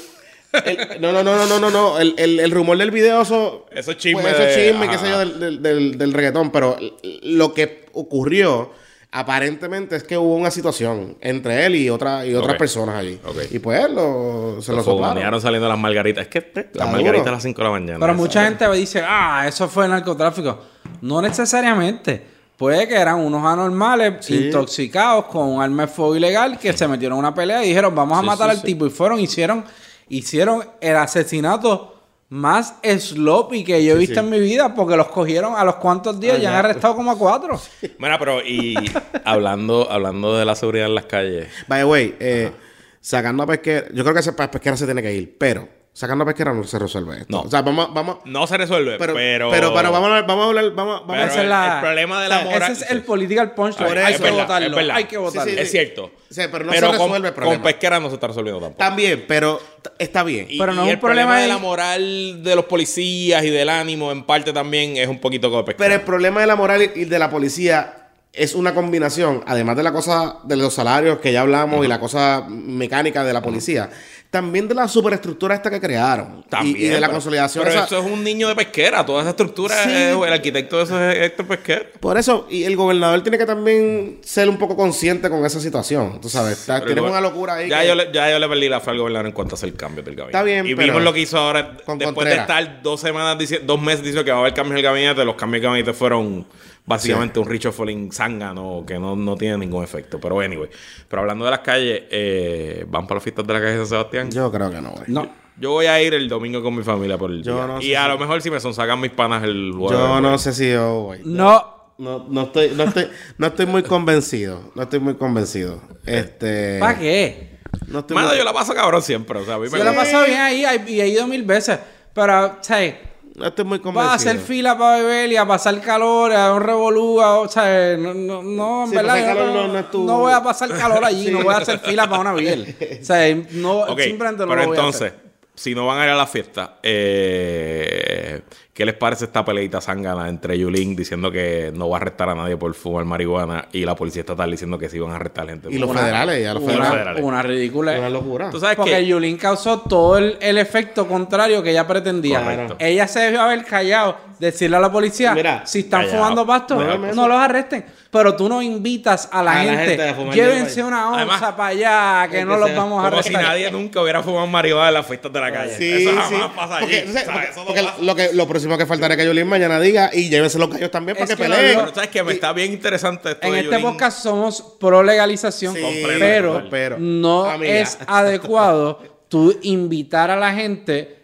[0.65, 1.99] El- no, no, no, no, no, no, no.
[1.99, 3.65] El, el, el rumor del video, eso.
[3.71, 6.13] Eso es chisme pues, eso es de- chisme, qué sé yo, del, del, del, del
[6.13, 6.51] reggaetón.
[6.51, 6.77] Pero
[7.23, 8.71] lo que ocurrió,
[9.11, 12.59] aparentemente, es que hubo una situación entre él y, otra, y otras Ok.
[12.59, 13.19] personas allí.
[13.51, 15.41] Y pues lo, se lo Los soplaron.
[15.41, 16.23] saliendo las margaritas.
[16.23, 17.99] Es que eh, las margaritas a las 5 de la mañana.
[17.99, 20.59] Pero mucha gente dice, ah, eso fue narcotráfico.
[21.01, 22.35] No necesariamente.
[22.57, 24.45] Puede que eran unos anormales Sí.
[24.45, 27.93] intoxicados con un arma de fuego ilegal que se metieron en una pelea y dijeron,
[27.93, 28.65] vamos a Sí, matar sí, al sí.
[28.67, 28.85] tipo.
[28.85, 29.65] Y fueron, hicieron,
[30.09, 31.91] hicieron el asesinato
[32.29, 34.19] más sloppy que yo he visto sí.
[34.19, 36.59] en mi vida porque los cogieron a los cuantos días Ah, y han ya.
[36.59, 37.59] arrestado como a cuatro.
[37.99, 38.75] Mira, pero y
[39.23, 41.47] hablando, hablando de la seguridad en las calles.
[41.67, 42.51] By the way, eh,
[42.99, 45.67] sacando a pesquera, yo creo que ese pesquera se tiene que ir, pero
[45.97, 47.25] sacando a pesquera no se resuelve esto.
[47.29, 47.41] No.
[47.43, 49.49] O sea, vamos, vamos, No se resuelve, pero, pero.
[49.49, 51.75] pero, pero, vamos a hablar, vamos a hablar, vamos, vamos Pero a Esa es la-
[51.75, 53.79] el problema de la o sea, moral- Ese es el political punch.
[53.79, 54.67] A ver, hay que votarlo.
[54.67, 54.95] es verdad.
[54.97, 55.49] Hay que votarlo.
[55.49, 56.11] Sí, sí, Es cierto.
[56.29, 57.55] Sí, pero no se resuelve con, el problema.
[57.55, 58.77] Con pesquera no se está resolviendo tampoco.
[58.79, 59.61] También, pero
[59.97, 60.47] está bien.
[60.49, 63.43] Y, Pero no y es el un problema de de- la moral de los policías
[63.45, 65.85] y del ánimo, en parte también es un poquito como pesquera.
[65.87, 68.04] Pero el problema de la moral y de la policía
[68.37, 71.99] es una combinación, además de la cosa de los salarios que ya hablamos y la
[71.99, 73.89] cosa mecánica de la policía,
[74.29, 76.43] también de la superestructura esta que crearon.
[76.49, 77.63] También, y, de la pero- consolidación.
[77.63, 79.05] Pero esa- eso es un niño de pesquera.
[79.05, 79.89] Toda esa estructura, Sí.
[79.89, 81.85] es- el arquitecto de eso es Héctor Pesquera.
[82.01, 86.19] Por eso, y el gobernador tiene que también ser un poco consciente con esa situación.
[86.19, 87.69] Tú sabes, está- igual- una locura ahí.
[87.69, 89.57] Ya, que- yo le, ya yo le perdí la fe al gobernador en cuanto a
[89.57, 90.37] hacer cambios del gabinete.
[90.37, 93.81] Está bien, Y pero- vimos lo que hizo ahora, después de estar dos semanas, dos
[93.81, 96.45] meses diciendo que va a haber cambios en el gabinete, los cambios del gabinete fueron
[96.85, 100.19] básicamente un Richo Falling zángano que no, no tiene ningún efecto.
[100.19, 100.69] Pero anyway,
[101.07, 103.87] pero hablando de las calles, eh, ¿van para las fiestas de la calle de San
[103.87, 104.31] Sebastián?
[104.31, 105.05] Yo creo que no, güey.
[105.07, 105.45] No.
[105.57, 107.65] Yo voy a ir el domingo con mi familia por el Yo día.
[107.67, 109.77] no y sé a si- lo mejor si me son sacan mis panas el Yo
[109.79, 110.41] jueves, no pues.
[110.41, 111.21] sé si yo, güey.
[111.23, 111.73] No.
[111.97, 113.07] No, no estoy, no estoy,
[113.37, 114.69] no estoy muy convencido.
[114.75, 115.81] No estoy muy convencido.
[116.05, 116.77] Este.
[116.77, 117.57] ¿Para qué?
[117.87, 119.39] No estoy Mano, muy- yo la paso cabrón siempre.
[119.39, 121.79] O sea, a mí me Yo la pasado bien ahí y he ido mil veces.
[122.13, 122.95] Pero, ¿sabes?
[123.35, 124.11] No estoy muy convencido.
[124.11, 127.47] Vas a hacer fila para beber y a pasar calor, a un revolú, a- o
[127.49, 130.69] sea, no, no, no, en Sí, verdad, calor no, no- tu- no voy a pasar
[130.69, 132.75] calor allí, no voy a hacer fila para una biel.
[133.01, 135.19] O sea, no, Ok, simplemente no pero lo voy entonces, a hacer.
[135.53, 138.41] si no van a ir a la fiesta, eh,
[138.75, 142.35] ¿qué les parece esta peleita zángana entre Yulín diciendo que no va a arrestar a
[142.35, 145.69] nadie por fumar marihuana y la policía estatal diciendo que sí van a arrestar gente?
[145.71, 147.23] Y los Una- federales, ya los Una- federales.
[147.23, 147.97] Una ridícula.
[147.97, 148.49] Una locura.
[148.49, 152.41] Tú sabes Porque que Yulín causó todo el, el efecto contrario que ella pretendía.
[152.43, 152.75] Correcto.
[152.79, 156.17] Ella se debió haber callado, decirle a la policía, Mira, si están callado.
[156.17, 157.85] fumando pasto, No, no, los arresten.
[158.11, 161.65] Pero tú no invitas a la, A la gente, gente llévense una onza Además, para
[161.67, 163.51] allá, que no que los sea- vamos a como si arrestar.
[163.51, 165.75] nadie nunca hubiera fumado marihuana en las fiestas de la calle.
[165.77, 166.35] Sí, Eso sí.
[166.35, 167.09] jamás pasa Porque, allí.
[167.09, 167.95] o sea, O sea, porque- pasa.
[168.01, 170.89] lo, que, lo próximo que faltaría es que Yolín mañana diga y llévense los gallos
[170.91, 171.79] también para Es que, que peleen.
[171.79, 175.75] Pero sabes que me está bien interesante esto En de este podcast somos pro legalización,
[175.75, 177.73] Sí, pero, pero, no amiga.
[177.79, 178.99] es adecuado
[179.29, 181.15] tú invitar a la gente.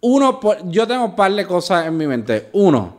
[0.00, 2.48] Uno, por- yo tengo un par de cosas en mi mente.
[2.52, 2.98] Uno,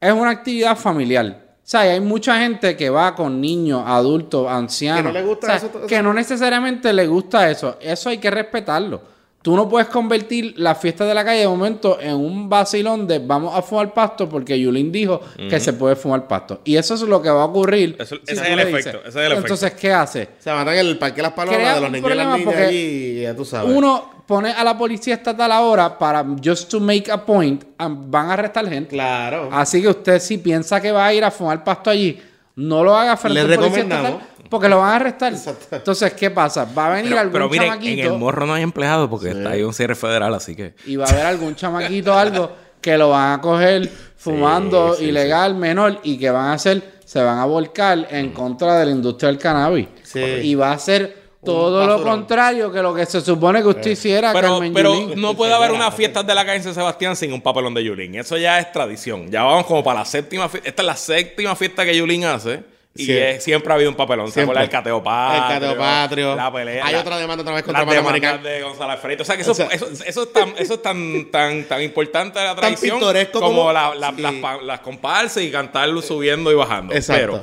[0.00, 1.46] es una actividad familiar.
[1.62, 5.02] O sea, hay mucha gente que va con niños, adultos, ancianos.
[5.02, 7.78] Que no le gusta O sea, eso, Que no necesariamente le gusta eso.
[7.80, 9.19] Eso hay que respetarlo.
[9.42, 13.20] Tú no puedes convertir la fiesta de la calle de momento en un vacilón de
[13.20, 16.60] vamos a fumar pasto porque Yulín dijo que se puede fumar pasto.
[16.64, 17.96] Y eso es lo que va a ocurrir.
[17.98, 18.94] Eso- si ese es el efecto, dices.
[19.00, 19.40] ese es el efecto.
[19.40, 20.28] Entonces, ¿qué hace?
[20.38, 22.40] Se van en el parque de las palomas Crea de los niños y las niñas
[22.44, 23.74] porque allí, y ya tú sabes.
[23.74, 28.28] Uno pone a la policía estatal ahora para just to make a point, and van
[28.28, 28.90] a arrestar gente.
[28.90, 29.48] Claro.
[29.50, 32.20] Así que usted si piensa que va a ir a fumar pasto allí,
[32.56, 34.10] no lo haga frente Le al policía recomendamos.
[34.20, 35.32] estatal porque lo van a arrestar.
[35.32, 35.76] Exacto.
[35.76, 36.66] Entonces, ¿qué pasa?
[36.76, 39.50] Va a venir Pero, algún pero miren, en el morro no hay empleado porque está
[39.50, 40.74] ahí un cierre federal, así que...
[40.84, 45.04] y va a haber algún chamaquito o algo que lo van a coger fumando sí,
[45.04, 48.90] ilegal menor y que van a hacer, se van a volcar en contra de la
[48.90, 49.86] industria del cannabis.
[50.02, 50.20] Sí.
[50.20, 54.32] Y va a ser todo lo contrario que lo que se supone que usted hiciera,
[54.32, 55.20] Pero, Carmen pero Yulín.
[55.20, 57.84] no puede haber una fiesta de la calle en San Sebastián sin un papelón de
[57.84, 58.16] Yulín.
[58.16, 59.30] Eso ya es tradición.
[59.30, 60.68] Ya vamos como para la séptima fiesta.
[60.68, 62.62] Esta es la séptima fiesta que Yulín hace.
[62.92, 63.16] Y Sí.
[63.16, 64.32] es- siempre ha habido un papelón.
[64.32, 65.42] ¿Se acuerda del cateo patrio?
[65.44, 66.34] El cateo patrio.
[66.36, 66.84] La pelea.
[66.84, 68.42] Hay la- otra demanda otra vez contra las demandas Panamericano.
[68.56, 69.22] de Gonzalo Alfredo.
[69.22, 71.82] O sea, que eso, O sea, eso, eso es, tan, eso es tan, tan, tan
[71.82, 74.20] importante de la tradición pintoresco como, como- la- la- Sí.
[74.22, 76.92] las, las comparsas y cantarlo subiendo y bajando.
[76.92, 77.40] Exacto.
[77.40, 77.42] Pero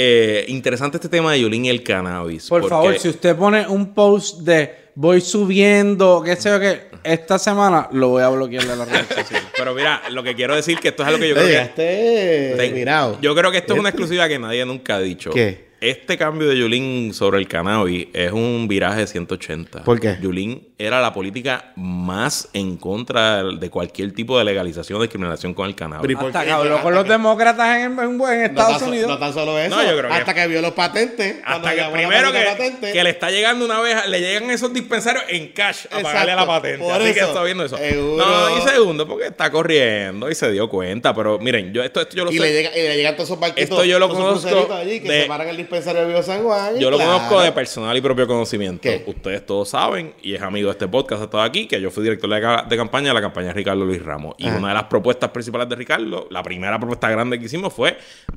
[0.00, 2.48] eh, interesante este tema de Yulín y el cannabis.
[2.48, 6.82] Por porque- favor, si usted pone un post de voy subiendo, qué sé yo qué,
[7.02, 9.48] esta semana lo voy a bloquear de las redes sociales.
[9.56, 12.52] Pero mira, lo que quiero decir que esto es algo que yo Oye, creo que...
[12.52, 13.18] este Ten- mirado.
[13.20, 15.30] Yo creo que esto es una exclusiva que nadie nunca ha dicho.
[15.30, 15.67] ¿Qué?
[15.80, 19.84] Este cambio de Yulín sobre el cannabis es un viraje de 180.
[19.84, 20.16] ¿Por qué?
[20.20, 25.68] Yulín era la política más en contra de cualquier tipo de legalización o discriminación con
[25.68, 26.02] el cannabis.
[26.02, 28.78] Pero ¿y por Hasta que habló con los que- demócratas en, en- en No Estados
[28.80, 29.08] tan, Unidos.
[29.08, 29.76] no tan solo eso.
[29.76, 31.36] No, yo creo que- hasta que vio los patentes.
[31.44, 35.22] Hasta que primero que, patente, que le está llegando una vez, le llegan esos dispensarios
[35.28, 36.02] en cash a Exacto.
[36.02, 36.78] pagarle la patente.
[36.84, 37.28] Por Así que eso.
[37.28, 37.76] está viendo eso.
[37.76, 38.26] Seguro.
[38.26, 41.14] No, y segundo, porque está corriendo y se dio cuenta.
[41.14, 42.40] Pero miren, yo esto, esto yo lo y, sé.
[42.42, 43.62] le llega, y le llegan todos esos barquitos.
[43.70, 46.78] Esto yo lo conozco allí que de- se paran el de Bio San Juan.
[46.78, 48.80] Yo lo conozco de personal y propio conocimiento.
[48.82, 49.04] ¿Qué?
[49.06, 52.02] Ustedes todos saben, y es amigo de este podcast, ha estado aquí, que yo fui
[52.02, 54.34] director de, ca- de campaña de la campaña de Ricardo Luis Ramos.
[54.38, 54.56] Y Ajá.
[54.58, 57.96] una de las propuestas principales de Ricardo, la primera propuesta grande que hicimos fue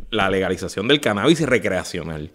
[0.10, 2.30] la legalización del cannabis recreacional.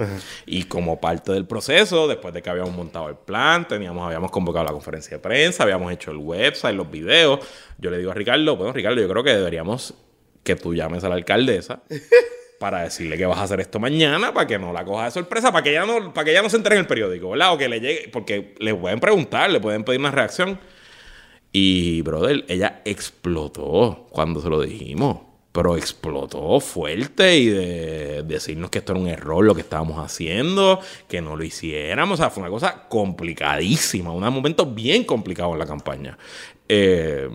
[0.46, 4.64] Y como parte del proceso, después de que habíamos montado el plan, teníamos, habíamos convocado
[4.64, 7.40] la conferencia de prensa, habíamos hecho el website, los videos,
[7.78, 9.94] yo le digo a Ricardo, bueno, Ricardo, yo creo que deberíamos
[10.42, 11.82] que tú llames a la alcaldesa
[12.58, 15.52] para decirle que vas a hacer esto mañana para que no la coja de sorpresa,
[15.52, 17.52] para que ella no, para que ella no se entere en el periódico, ¿verdad?
[17.52, 20.58] O que le llegue, porque le pueden preguntar, le pueden pedir una reacción.
[21.52, 25.20] Y, brother, ella explotó cuando se lo dijimos.
[25.52, 30.80] Pero explotó fuerte y de decirnos que esto era un error lo que estábamos haciendo,
[31.08, 32.20] que no lo hiciéramos.
[32.20, 36.18] O sea, fue una cosa complicadísima, un momento bien complicado en la campaña.
[36.68, 37.26] Eh,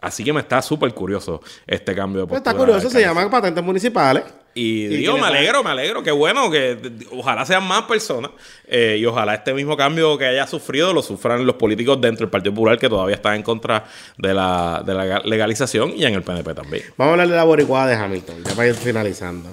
[0.00, 2.50] así que me está súper curioso este cambio de postura.
[2.50, 4.24] está curioso, se llaman patentes municipales.
[4.54, 6.02] Y, Y digo, me le- alegro, me alegro.
[6.02, 6.76] Qué bueno que
[7.12, 8.32] ojalá sean más personas
[8.66, 12.30] eh, y ojalá este mismo cambio que haya sufrido lo sufran los políticos dentro del
[12.30, 13.84] Partido Popular que todavía están en contra
[14.18, 16.82] de la, de la legalización y en el PNP también.
[16.96, 19.50] Vamos a hablar de la boricuada de Hamilton, ya para ir finalizando.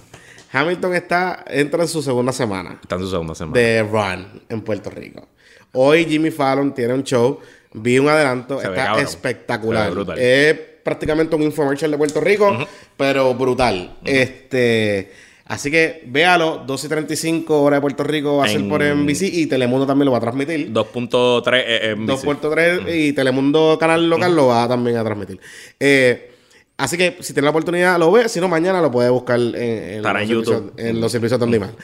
[0.52, 3.60] Hamilton está, entra en su segunda semana Está en su segunda semana.
[3.60, 5.28] de Run en Puerto Rico.
[5.74, 7.40] Hoy Jimmy Fallon tiene un show,
[7.74, 9.92] vi un adelanto, Se está espectacular.
[10.18, 12.58] Es prácticamente un infomercial de Puerto Rico,
[12.96, 13.98] pero brutal.
[14.06, 15.12] Este,
[15.50, 18.82] Así que véalo, 12 y 35 hora de Puerto Rico va a ser En- por
[18.84, 20.74] NBC y Telemundo también lo va a transmitir.
[20.74, 22.26] 2.3 eh, en BC.
[22.28, 25.40] 2.3 y Telemundo Canal Local lo va también a transmitir.
[25.80, 26.32] Eh,
[26.76, 29.56] así que si tiene la oportunidad lo ve, si no mañana lo puede buscar en,
[29.56, 30.54] en Estará los YouTube.
[30.76, 31.76] servicios- en los servicios de on.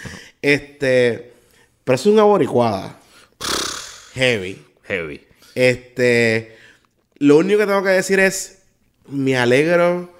[0.41, 1.31] Este,
[1.85, 2.99] pero es una boricuada.
[4.13, 4.61] Heavy.
[4.83, 5.21] Heavy.
[5.55, 6.57] Este,
[7.19, 8.52] lo único que tengo que decir es,
[9.07, 10.13] me alegro,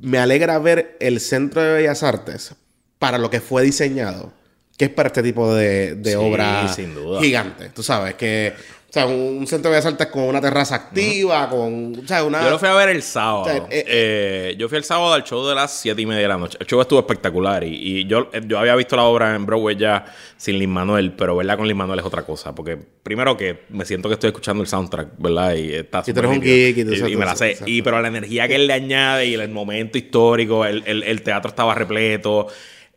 [0.00, 2.54] me alegra ver el Centro de Bellas Artes
[2.98, 4.32] para lo que fue diseñado,
[4.76, 7.20] que es para este tipo de, de Sí, obra sin duda.
[7.20, 7.68] gigante.
[7.70, 8.52] Tú sabes que,
[8.92, 12.42] o sea, un, Centro de Bellas Artes con una terraza activa, con, o sea, una...
[12.44, 13.40] Yo lo fui a ver el sábado.
[13.40, 16.20] O sea, eh, Eh, yo fui el sábado al show de las 7 y media
[16.20, 16.58] de la noche.
[16.60, 17.64] El show estuvo espectacular.
[17.64, 17.70] Y,
[18.00, 20.04] y yo, eh, yo había visto la obra en Broadway ya
[20.36, 22.54] sin Lin Manuel, pero verla con Lin Manuel es otra cosa.
[22.54, 25.54] Porque primero que me siento que estoy escuchando el soundtrack, ¿verdad?
[25.54, 27.56] Y está Y tú eres un geek y tú y, sabes y me la sé.
[27.64, 31.22] Y, pero la energía que él le añade y el momento histórico, el, el- el
[31.22, 32.48] teatro estaba repleto.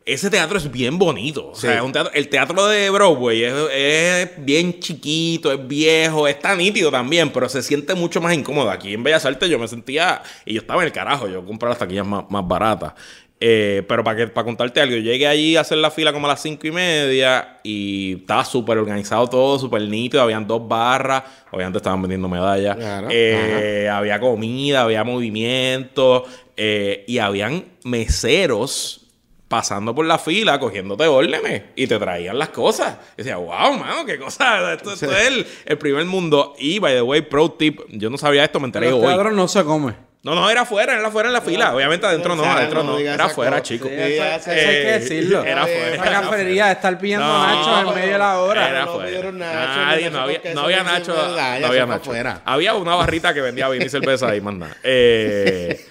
[0.06, 1.48] Ese teatro es bien bonito.
[1.50, 6.28] O sea, es un teatro- el teatro de Broadway es, es bien chiquito, es viejo,
[6.28, 8.70] está nítido también, pero se siente mucho más incómodo.
[8.70, 11.68] Aquí en Bellas Artes yo me sentía, y yo estaba en el carajo, yo compré
[11.68, 12.92] las taquillas más, más baratas.
[13.38, 16.26] Eh, pero para que para contarte algo, yo llegué allí a hacer la fila como
[16.26, 20.22] a las cinco y media y estaba súper organizado todo, súper nítido.
[20.22, 22.76] Habían dos barras, obviamente estaban vendiendo medallas.
[22.76, 26.24] Claro, Eh, había comida, había movimiento
[26.56, 29.05] eh, y habían meseros
[29.48, 32.96] pasando por la fila, cogiéndote órdenes y te traían las cosas.
[33.14, 34.72] Y decía, wow, mano, qué cosa.
[34.74, 36.54] Esto, esto es el, el primer mundo.
[36.58, 39.06] Y, by the way, pro tip, yo no sabía esto, me enteré Los hoy.
[39.06, 39.94] teatros no se come.
[40.22, 41.72] No, no, era afuera, era afuera en la fila.
[41.72, 43.68] Obviamente adentro no, adentro no Era afuera, cosas.
[43.68, 43.86] chico.
[43.86, 45.44] Sí, Eso, eso hay Eh, que decirlo.
[45.44, 48.68] era afuera, Esa era cafetería de estar pidiendo nachos en medio de la hora.
[48.68, 49.30] Era No afuera.
[49.32, 51.12] nachos, Nadie, no nachos había, no había ni sin nacho.
[51.14, 52.10] medalla, No había eso fue nacho.
[52.10, 52.42] afuera.
[52.44, 54.76] Había una barrita que vendía vino y cerveza y más nada.
[54.82, 55.86] Eh,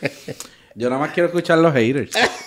[0.76, 2.12] Yo nada más quiero escuchar los haters.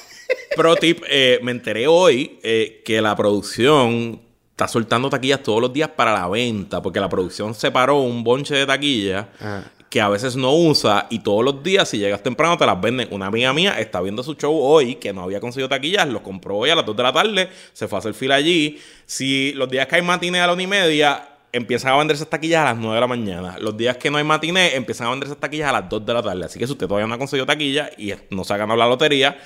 [0.58, 5.72] Pro tip, eh, me enteré hoy eh, que la producción está soltando taquillas todos los
[5.72, 9.62] días para la venta, porque la producción separó un bonche de taquillas Ah.
[9.88, 13.06] que a veces no usa y todos los días, si llegas temprano, te las venden.
[13.12, 16.56] Una amiga mía está viendo su show hoy, que no había conseguido taquillas, los compró
[16.56, 18.78] hoy a las 2 de la tarde, se fue a hacer fila allí.
[19.06, 22.28] Si los días que hay matiné a la una y media, empiezan a vender esas
[22.28, 23.56] taquillas a las 9 de la mañana.
[23.58, 26.12] Los días que no hay matiné, empiezan a vender esas taquillas a las 2 de
[26.14, 26.44] la tarde.
[26.44, 28.86] Así que si usted todavía no ha conseguido taquilla y no se ha ganado la
[28.86, 29.38] lotería,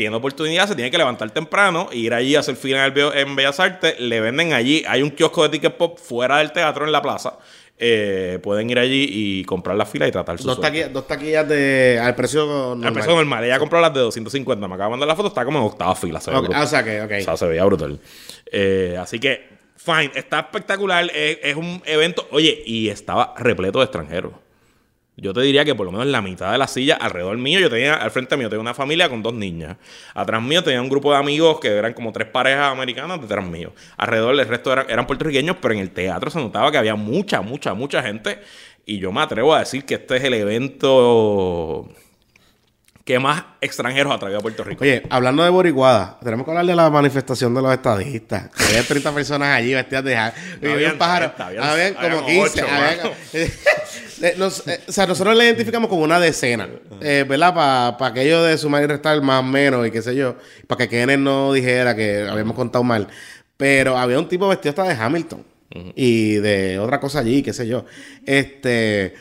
[0.00, 3.14] tiene oportunidad, se tiene que levantar temprano, ir allí a hacer fila en, el Beo-
[3.14, 6.86] en Bellas Artes, le venden allí, hay un kiosco de ticket pop fuera del teatro
[6.86, 7.34] en la plaza,
[7.76, 10.68] eh, pueden ir allí y comprar la fila y tratar su Dos suerte.
[10.70, 12.86] taquillas, dos taquillas de, al precio normal.
[12.88, 15.44] Al precio normal, ella compró las de 250, me acaba de mandar la foto, está
[15.44, 17.12] como en octava fila, se ah, o sea que, ok.
[17.20, 18.00] O sea, se veía brutal.
[18.50, 23.84] Eh, así que, fine, está espectacular, es, es un evento, oye, y estaba repleto de
[23.84, 24.32] extranjeros.
[25.20, 27.68] Yo te diría que por lo menos la mitad de la silla alrededor mío, yo
[27.68, 29.76] tenía, al frente mío, tenía una familia con dos niñas.
[30.14, 33.72] Atrás mío tenía un grupo de amigos que eran como tres parejas americanas detrás mío.
[33.98, 37.74] Alrededor el resto eran puertorriqueños, pero en el teatro se notaba que había mucha, mucha,
[37.74, 38.40] mucha gente.
[38.86, 41.86] Y yo me atrevo a decir que este es el evento
[43.10, 44.84] que más extranjeros traído a Puerto Rico.
[44.84, 48.50] Oye, hablando de boricuada, tenemos que hablar de la manifestación de los estadistas.
[48.68, 50.14] Había 30 personas allí vestidas de...
[50.14, 51.32] ja- había habían un pájaro.
[51.32, 52.40] 30, habían- como habían 15.
[52.62, 53.10] ocho, habían- mano.
[54.22, 56.68] Eh, nos- eh, o sea, nosotros le identificamos como una decena,
[57.00, 57.96] eh, ¿verdad?
[57.98, 60.36] Para aquello de sumar y restar más o menos y qué sé yo.
[60.66, 63.08] Para que Kenneth no dijera que habíamos contado mal.
[63.56, 65.42] Pero había un tipo vestido hasta de Hamilton.
[65.96, 67.86] Y de otra cosa allí, qué sé yo.
[68.26, 69.14] Este...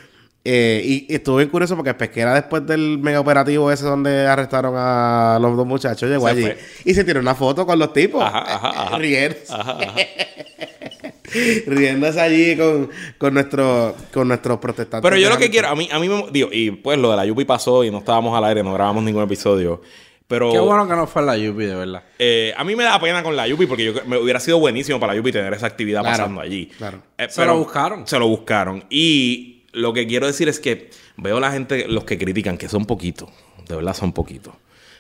[0.51, 4.73] eh, y, y estuvo bien curioso porque Pesquera después del mega operativo ese donde arrestaron
[4.77, 6.57] a los dos muchachos llegó Se allí fue.
[6.85, 8.97] y se tiró una foto con los tipos Ajá, ajá, ajá.
[8.97, 9.93] riéndose Ajá, ajá.
[11.67, 15.87] riéndose allí con, con, nuestro, con nuestros protestantes Pero yo lo que quiero, a mí,
[15.91, 18.43] a mí me, digo, y pues lo de la Yupi pasó y no estábamos al
[18.45, 19.81] aire, no grabamos ningún episodio.
[20.27, 22.03] Pero Qué bueno que no fue la Yupi, de verdad.
[22.19, 24.99] eh, a mí me da pena con la Yupi porque yo, me hubiera sido buenísimo
[24.99, 26.67] para la Yupi tener esa actividad Claro, pasando allí.
[26.77, 27.01] claro.
[27.17, 28.07] Eh, Se lo buscaron.
[28.07, 28.83] Se lo buscaron.
[28.89, 32.85] Y lo que quiero decir es que veo la gente, los que critican, que son
[32.85, 33.29] poquitos,
[33.67, 34.53] de verdad son poquitos,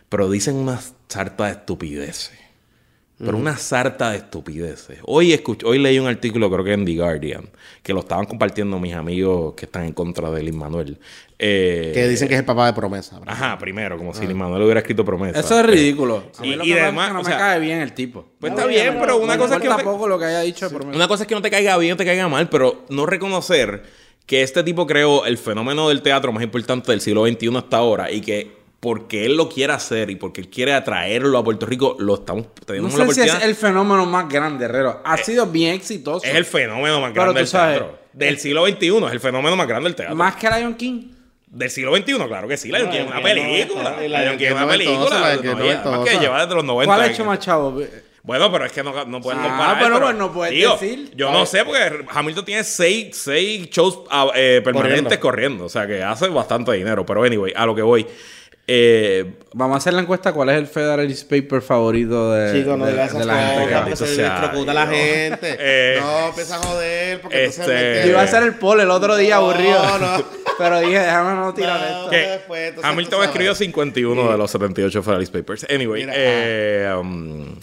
[0.09, 2.37] pero dicen una sarta de estupideces.
[3.21, 4.99] Pero una sarta de estupideces.
[5.03, 7.49] Hoy, escuch- hoy leí un artículo, creo que en The Guardian,
[7.83, 10.97] que lo estaban compartiendo mis amigos que están en contra de Lin Manuel.
[11.37, 13.33] Eh, que dicen que es el papá de promesa ¿verdad?
[13.33, 15.37] Ajá, primero, como si Lin Manuel hubiera escrito promesa.
[15.37, 16.31] Eso es ridículo.
[16.37, 17.59] A mí Y- lo y que pasa además, es que no o me sea, cae
[17.59, 18.25] bien el tipo.
[18.39, 20.69] Pues está bien, pero una cosa es que no te- tampoco lo que haya dicho
[20.69, 20.95] de por mí.
[20.95, 23.83] Una cosa es que no te caiga bien o te caiga mal, pero no reconocer
[24.29, 28.11] que este tipo creó el fenómeno del teatro más importante del siglo XXI hasta ahora
[28.11, 31.95] y que porque él lo quiere hacer y porque él quiere atraerlo a Puerto Rico,
[31.97, 35.01] lo estamos No teniendo la sé si es el fenómeno más grande, Herrero.
[35.03, 36.23] Ha sido bien exitoso.
[36.23, 37.97] Es el fenómeno más grande del sabes- teatro.
[38.13, 40.15] Del siglo XXI, es el fenómeno más grande del teatro.
[40.15, 41.07] Más que Lion King.
[41.47, 42.71] Del siglo XXI, claro que sí.
[42.71, 43.97] Lion King es una película.
[43.99, 45.39] Lion King es una película.
[45.83, 46.85] No, más que lleva desde los 90.
[46.95, 47.81] ¿Cuál ha hecho más chavo?
[48.23, 49.77] Bueno, pero es que no, no pueden Ah, comparar.
[49.83, 51.11] pero no puedes digo, decir.
[51.15, 55.65] Yo no sé, porque Hamilton tiene seis, seis shows ah, eh, permanentes corriendo.
[55.65, 57.05] O sea, que hace bastante dinero.
[57.05, 58.05] Pero anyway, a lo que voy.
[58.71, 60.31] Eh, Vamos a hacer la encuesta.
[60.31, 63.75] ¿Cuál es el Federalist Paper favorito de, Chico, no de- digas de esas la gente
[63.79, 65.57] porque se electrocuta a la yo- gente.
[65.59, 68.05] Eh, no, empieza a joder, porque este- entonces...
[68.05, 69.81] Yo iba a hacer el poll el otro día aburrido.
[69.83, 70.23] No, no.
[70.59, 71.87] Pero dije, déjame no tirar No.
[71.97, 72.09] esto.
[72.11, 75.65] que después, entonces, Hamilton escribió 51 de los 78 Federalist Papers.
[75.67, 77.55] Anyway, Mira, eh, um,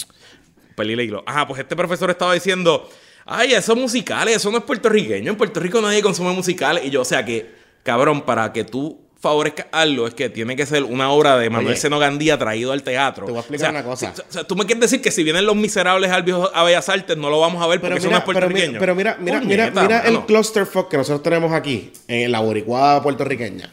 [0.76, 1.24] perdí la hilo.
[1.26, 2.88] Ajá, pues este profesor estaba diciendo,
[3.24, 5.30] ay, esos musicales, eso no es puertorriqueño.
[5.32, 6.84] En Puerto Rico nadie consume musicales.
[6.84, 7.50] Y yo, o sea que,
[7.82, 11.76] cabrón, para que tú favorezcas algo es que tiene que ser una obra de Manuel
[11.78, 13.24] Seno Gandía traído al teatro.
[13.24, 14.12] te voy a explicar O sea, una cosa.
[14.14, 16.62] si- o sea, tú me quieres decir que si vienen los miserables al viejo a
[16.62, 18.68] Bellas Artes no lo vamos a ver porque Pero mira, no es pero puertorriqueño.
[18.72, 20.26] mira, pero mira, mira, mira, Puñeta, mira el mano.
[20.26, 23.72] clusterfuck que nosotros tenemos aquí, en la boricuada puertorriqueña.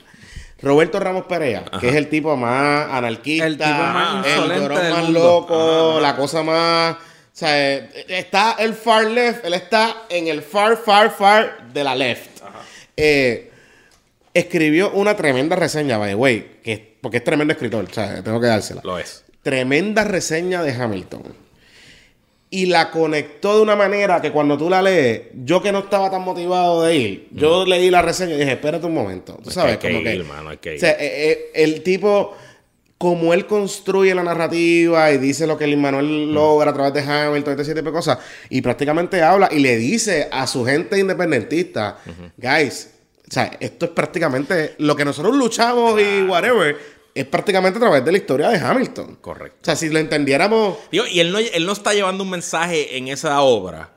[0.64, 4.82] Roberto Ramos Perea, que es el tipo más anarquista, El tipo más el insolente llorón
[4.82, 5.20] del más mundo.
[5.24, 6.95] loco, la cosa más...
[6.95, 11.95] O sea, está el far left, él está en el far, far, far de la
[11.95, 12.41] left.
[12.95, 13.51] Eh,
[14.34, 18.39] escribió una tremenda reseña, by the way, que, porque es tremendo escritor, o sea, tengo
[18.39, 18.82] que dársela.
[18.84, 19.24] Lo es.
[19.41, 21.24] Tremenda reseña de Hamilton.
[22.56, 26.12] Y la conectó de una manera que cuando tú la lees, yo que no estaba
[26.12, 29.39] tan motivado de ir, yo leí la reseña y dije, espérate un momento.
[29.43, 30.16] Tú Es sabes, que hay como que que.
[30.18, 30.78] ir, mano, hay que ir.
[30.78, 32.36] O sea, eh, eh, el tipo,
[32.99, 37.01] como él construye la narrativa y dice lo que el Manuel logra a través de
[37.01, 40.99] Hamilton y este tipo de cosas, y prácticamente habla y le dice a su gente
[40.99, 41.97] independentista,
[42.38, 42.91] guys,
[43.28, 46.78] o sea, esto es prácticamente lo que nosotros luchamos y whatever,
[47.16, 49.18] es prácticamente a través de la historia de Hamilton.
[49.22, 49.59] Correcto.
[49.61, 50.78] O sea, si lo entendiéramos.
[50.91, 53.91] Digo, y él no, él no está llevando un mensaje en esa obra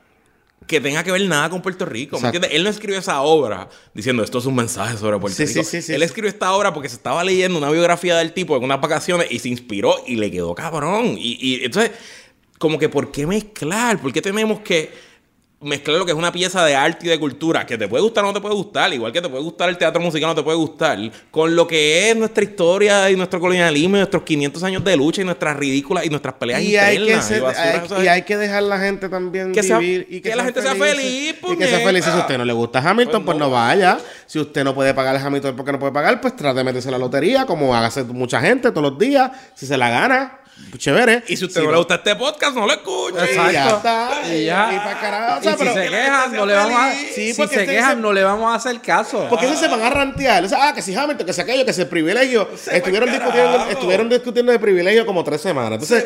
[0.67, 2.19] que tenga que ver nada con Puerto Rico.
[2.19, 2.51] ¿me entiendes?
[2.53, 5.63] Él no escribió esa obra diciendo esto es un mensaje sobre Puerto Sí, Rico.
[5.63, 8.57] sí, sí, sí, él escribió esta obra porque se estaba leyendo una biografía del tipo
[8.57, 11.15] en unas vacaciones y se inspiró y le quedó cabrón.
[11.17, 11.91] Y, y entonces,
[12.59, 13.99] como que, ¿por qué mezclar?
[14.01, 14.91] ¿Por qué tenemos que
[15.59, 18.23] mezclar lo que es una pieza de arte y de cultura que te puede gustar
[18.23, 20.35] o no te puede gustar, igual que te puede gustar el teatro musical o no
[20.35, 20.99] te puede gustar,
[21.31, 25.21] con lo que es nuestra historia y nuestro colonialismo y nuestros 500 años de lucha
[25.21, 28.03] y nuestras ridículas y nuestras peleas Y hay, que internas ser- basuras, hay- ¿sabes?
[28.05, 30.61] y hay que dejar la gente también Que sea- vivir y que la sean gente
[30.61, 32.05] sea feliz, y que sea feliz.
[32.05, 33.45] Si a usted no le gusta Hamilton, Pues pues, no.
[33.45, 33.51] no.
[33.51, 33.97] vaya.
[34.27, 36.89] Si usted no puede pagar el Hamilton porque no puede pagar, pues trate de meterse
[36.89, 39.31] a la lotería, como hace mucha gente todos los días.
[39.55, 40.39] Si se la gana,
[40.69, 41.23] pues chévere.
[41.27, 43.17] Y si usted no le gusta este podcast, no lo escuche.
[43.31, 44.21] Y ya está.
[44.33, 44.69] Y ya.
[44.73, 46.93] Y pa' carajo, o Y sea, si pero- se quejan, no le vamos a...
[46.93, 49.27] Sí, si se quejan, se- no le vamos a hacer caso.
[49.29, 50.43] Porque esos se van a rantear.
[50.43, 52.49] O sea, ah, que si Hamilton, que si aquello, que si el privilegio.
[52.71, 55.73] Estuvieron discutiendo, estuvieron discutiendo de privilegio como tres semanas.
[55.81, 56.05] Entonces,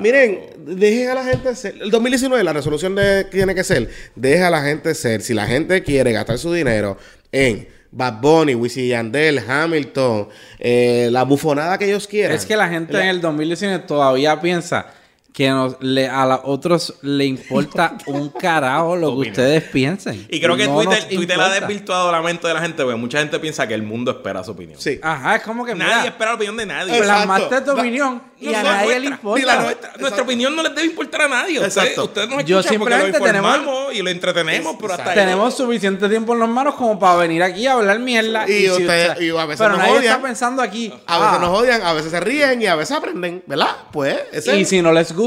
[0.00, 1.74] miren, dejen a la gente ser.
[1.80, 5.22] El 2019, la resolución de, que tiene que ser, deja a la gente ser.
[5.22, 6.98] Si la gente quiere gastar su dinero
[7.30, 10.28] en Bad Bunny, Wisin Yandel, Hamilton,
[10.58, 12.34] eh, la bufonada que ellos quieran.
[12.34, 14.86] Es que la gente en el 2019 todavía piensa
[15.32, 20.26] que nos, le, a los otros le importa un carajo lo que ustedes piensen.
[20.28, 21.60] Y creo que No Twitter, Twitter ha importa.
[21.66, 24.50] desvirtuado la mente de la gente, porque mucha gente piensa que el mundo espera su
[24.50, 24.78] opinión.
[24.78, 25.00] Sí.
[25.02, 26.98] Ajá, es como que Nadie mira, espera la opinión de nadie.
[27.00, 29.40] Plasmaste tu Va- opinión y No a son nadie le nuestra, importa.
[29.40, 29.92] ni la nuestra.
[29.98, 31.54] Nuestra opinión no les debe importar a nadie.
[31.60, 32.04] Ustedes, Exacto.
[32.04, 35.54] ustedes nos Yo escuchan porque lo simplemente tenemos- y lo entretenemos, pero hasta ahí Tenemos
[35.56, 38.46] suficiente tiempo en las manos como para venir aquí a hablar mierda.
[38.50, 40.12] Y usted- y a veces pero nos nadie odian.
[40.16, 40.92] está pensando aquí.
[41.06, 43.76] A veces ah, nos odian, a veces se ríen y a veces aprenden, ¿verdad?
[43.92, 45.21] Pues, ese Y es- si no les gusta,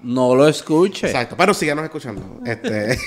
[0.00, 1.06] no lo escuche.
[1.06, 2.40] Exacto, pero síganos escuchando.
[2.44, 2.98] Este,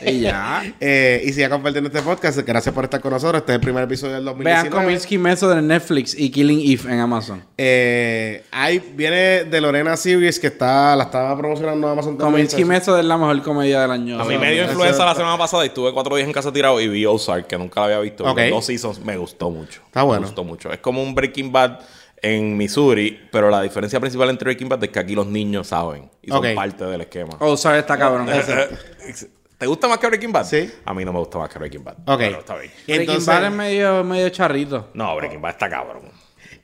[0.06, 0.64] Y ya.
[0.80, 2.38] eh, y siga compartiendo este podcast.
[2.38, 3.40] Gracias por estar con nosotros.
[3.40, 4.70] Este es el primer episodio del Vean 2019.
[4.70, 7.44] Cominsky Meso de Netflix y Killing Eve en Amazon.
[7.56, 12.46] Eh, ahí viene de Lorena Series que está, la estaba promocionando Amazon también.
[12.46, 14.20] Cominsky Meso es la mejor comedia del año.
[14.20, 16.80] A mí me dio influenza la semana pasada y estuve cuatro días en casa tirado
[16.80, 18.24] y vi Ozark, que nunca la había visto.
[18.24, 18.38] Ok.
[18.38, 19.82] Los dos seasons me gustó mucho.
[19.86, 20.22] Está bueno.
[20.22, 20.72] Me gustó mucho.
[20.72, 21.78] Es como un Breaking Bad
[22.22, 26.10] en Missouri, pero la diferencia principal entre Breaking Bad es que aquí los niños saben
[26.22, 27.36] y son parte del esquema.
[27.40, 28.28] Ozark está cabrón.
[28.30, 29.14] Eh,
[29.58, 30.44] ¿Te gusta más que Breaking Bad?
[30.44, 30.70] Sí.
[30.84, 31.94] A mí no me gusta más que Breaking Bad.
[32.06, 32.18] Ok.
[32.18, 32.70] Pero está bien.
[32.86, 34.88] Breaking Entonces- Bad es medio, medio charrito.
[34.94, 36.02] No, Breaking Bad está cabrón.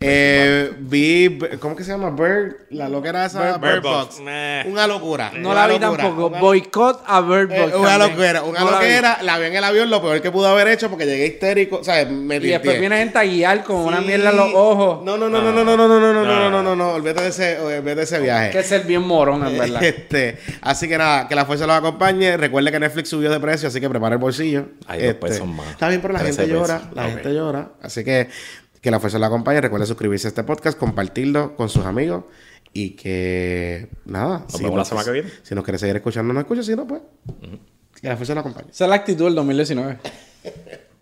[0.06, 2.10] Eh, vi, ¿cómo que se llama?
[2.10, 3.58] Bird, la loquera esa.
[3.58, 4.18] Bird- Box.
[4.20, 5.32] Una locura.
[5.34, 6.26] No una la vi locura, tampoco.
[6.28, 7.74] una- Boicot a Bird Eh, Box.
[7.76, 8.84] una loquera, una No la vi.
[8.86, 11.78] loquera, la vi en el avión, lo peor que pudo haber hecho porque llegué histérico,
[11.78, 15.04] o sea, me Y después viene gente a guiar con una mierda en los ojos.
[15.04, 17.22] No, no, no, no, no, no, no, no, no, no, no, no, no, no, olvídate
[17.22, 18.50] de ese, olvídate de ese viaje.
[18.50, 19.82] Que es ser bien morón, en verdad.
[19.82, 22.36] Este, así que nada, que la fuerza los acompañe.
[22.36, 24.66] Recuerde que Netflix subió de precio, así que prepara el bolsillo.
[24.86, 25.68] Hay dos Este, pesos más.
[25.70, 26.82] Está bien, pero la 13 gente llora.
[26.94, 27.68] La gente llora.
[27.82, 28.28] Así que
[28.84, 29.62] que la fuerza los acompañe.
[29.62, 32.24] Recuerde suscribirse a este podcast, compartirlo con sus amigos.
[32.74, 34.40] Y que nada.
[34.40, 35.30] Nos vemos la semana que viene.
[35.42, 36.62] Si nos quiere seguir escuchando, no escuche.
[36.62, 37.00] Si no, pues.
[37.98, 38.70] Que la fuerza los acompañe.
[38.70, 39.98] Esa es la actitud del 2019.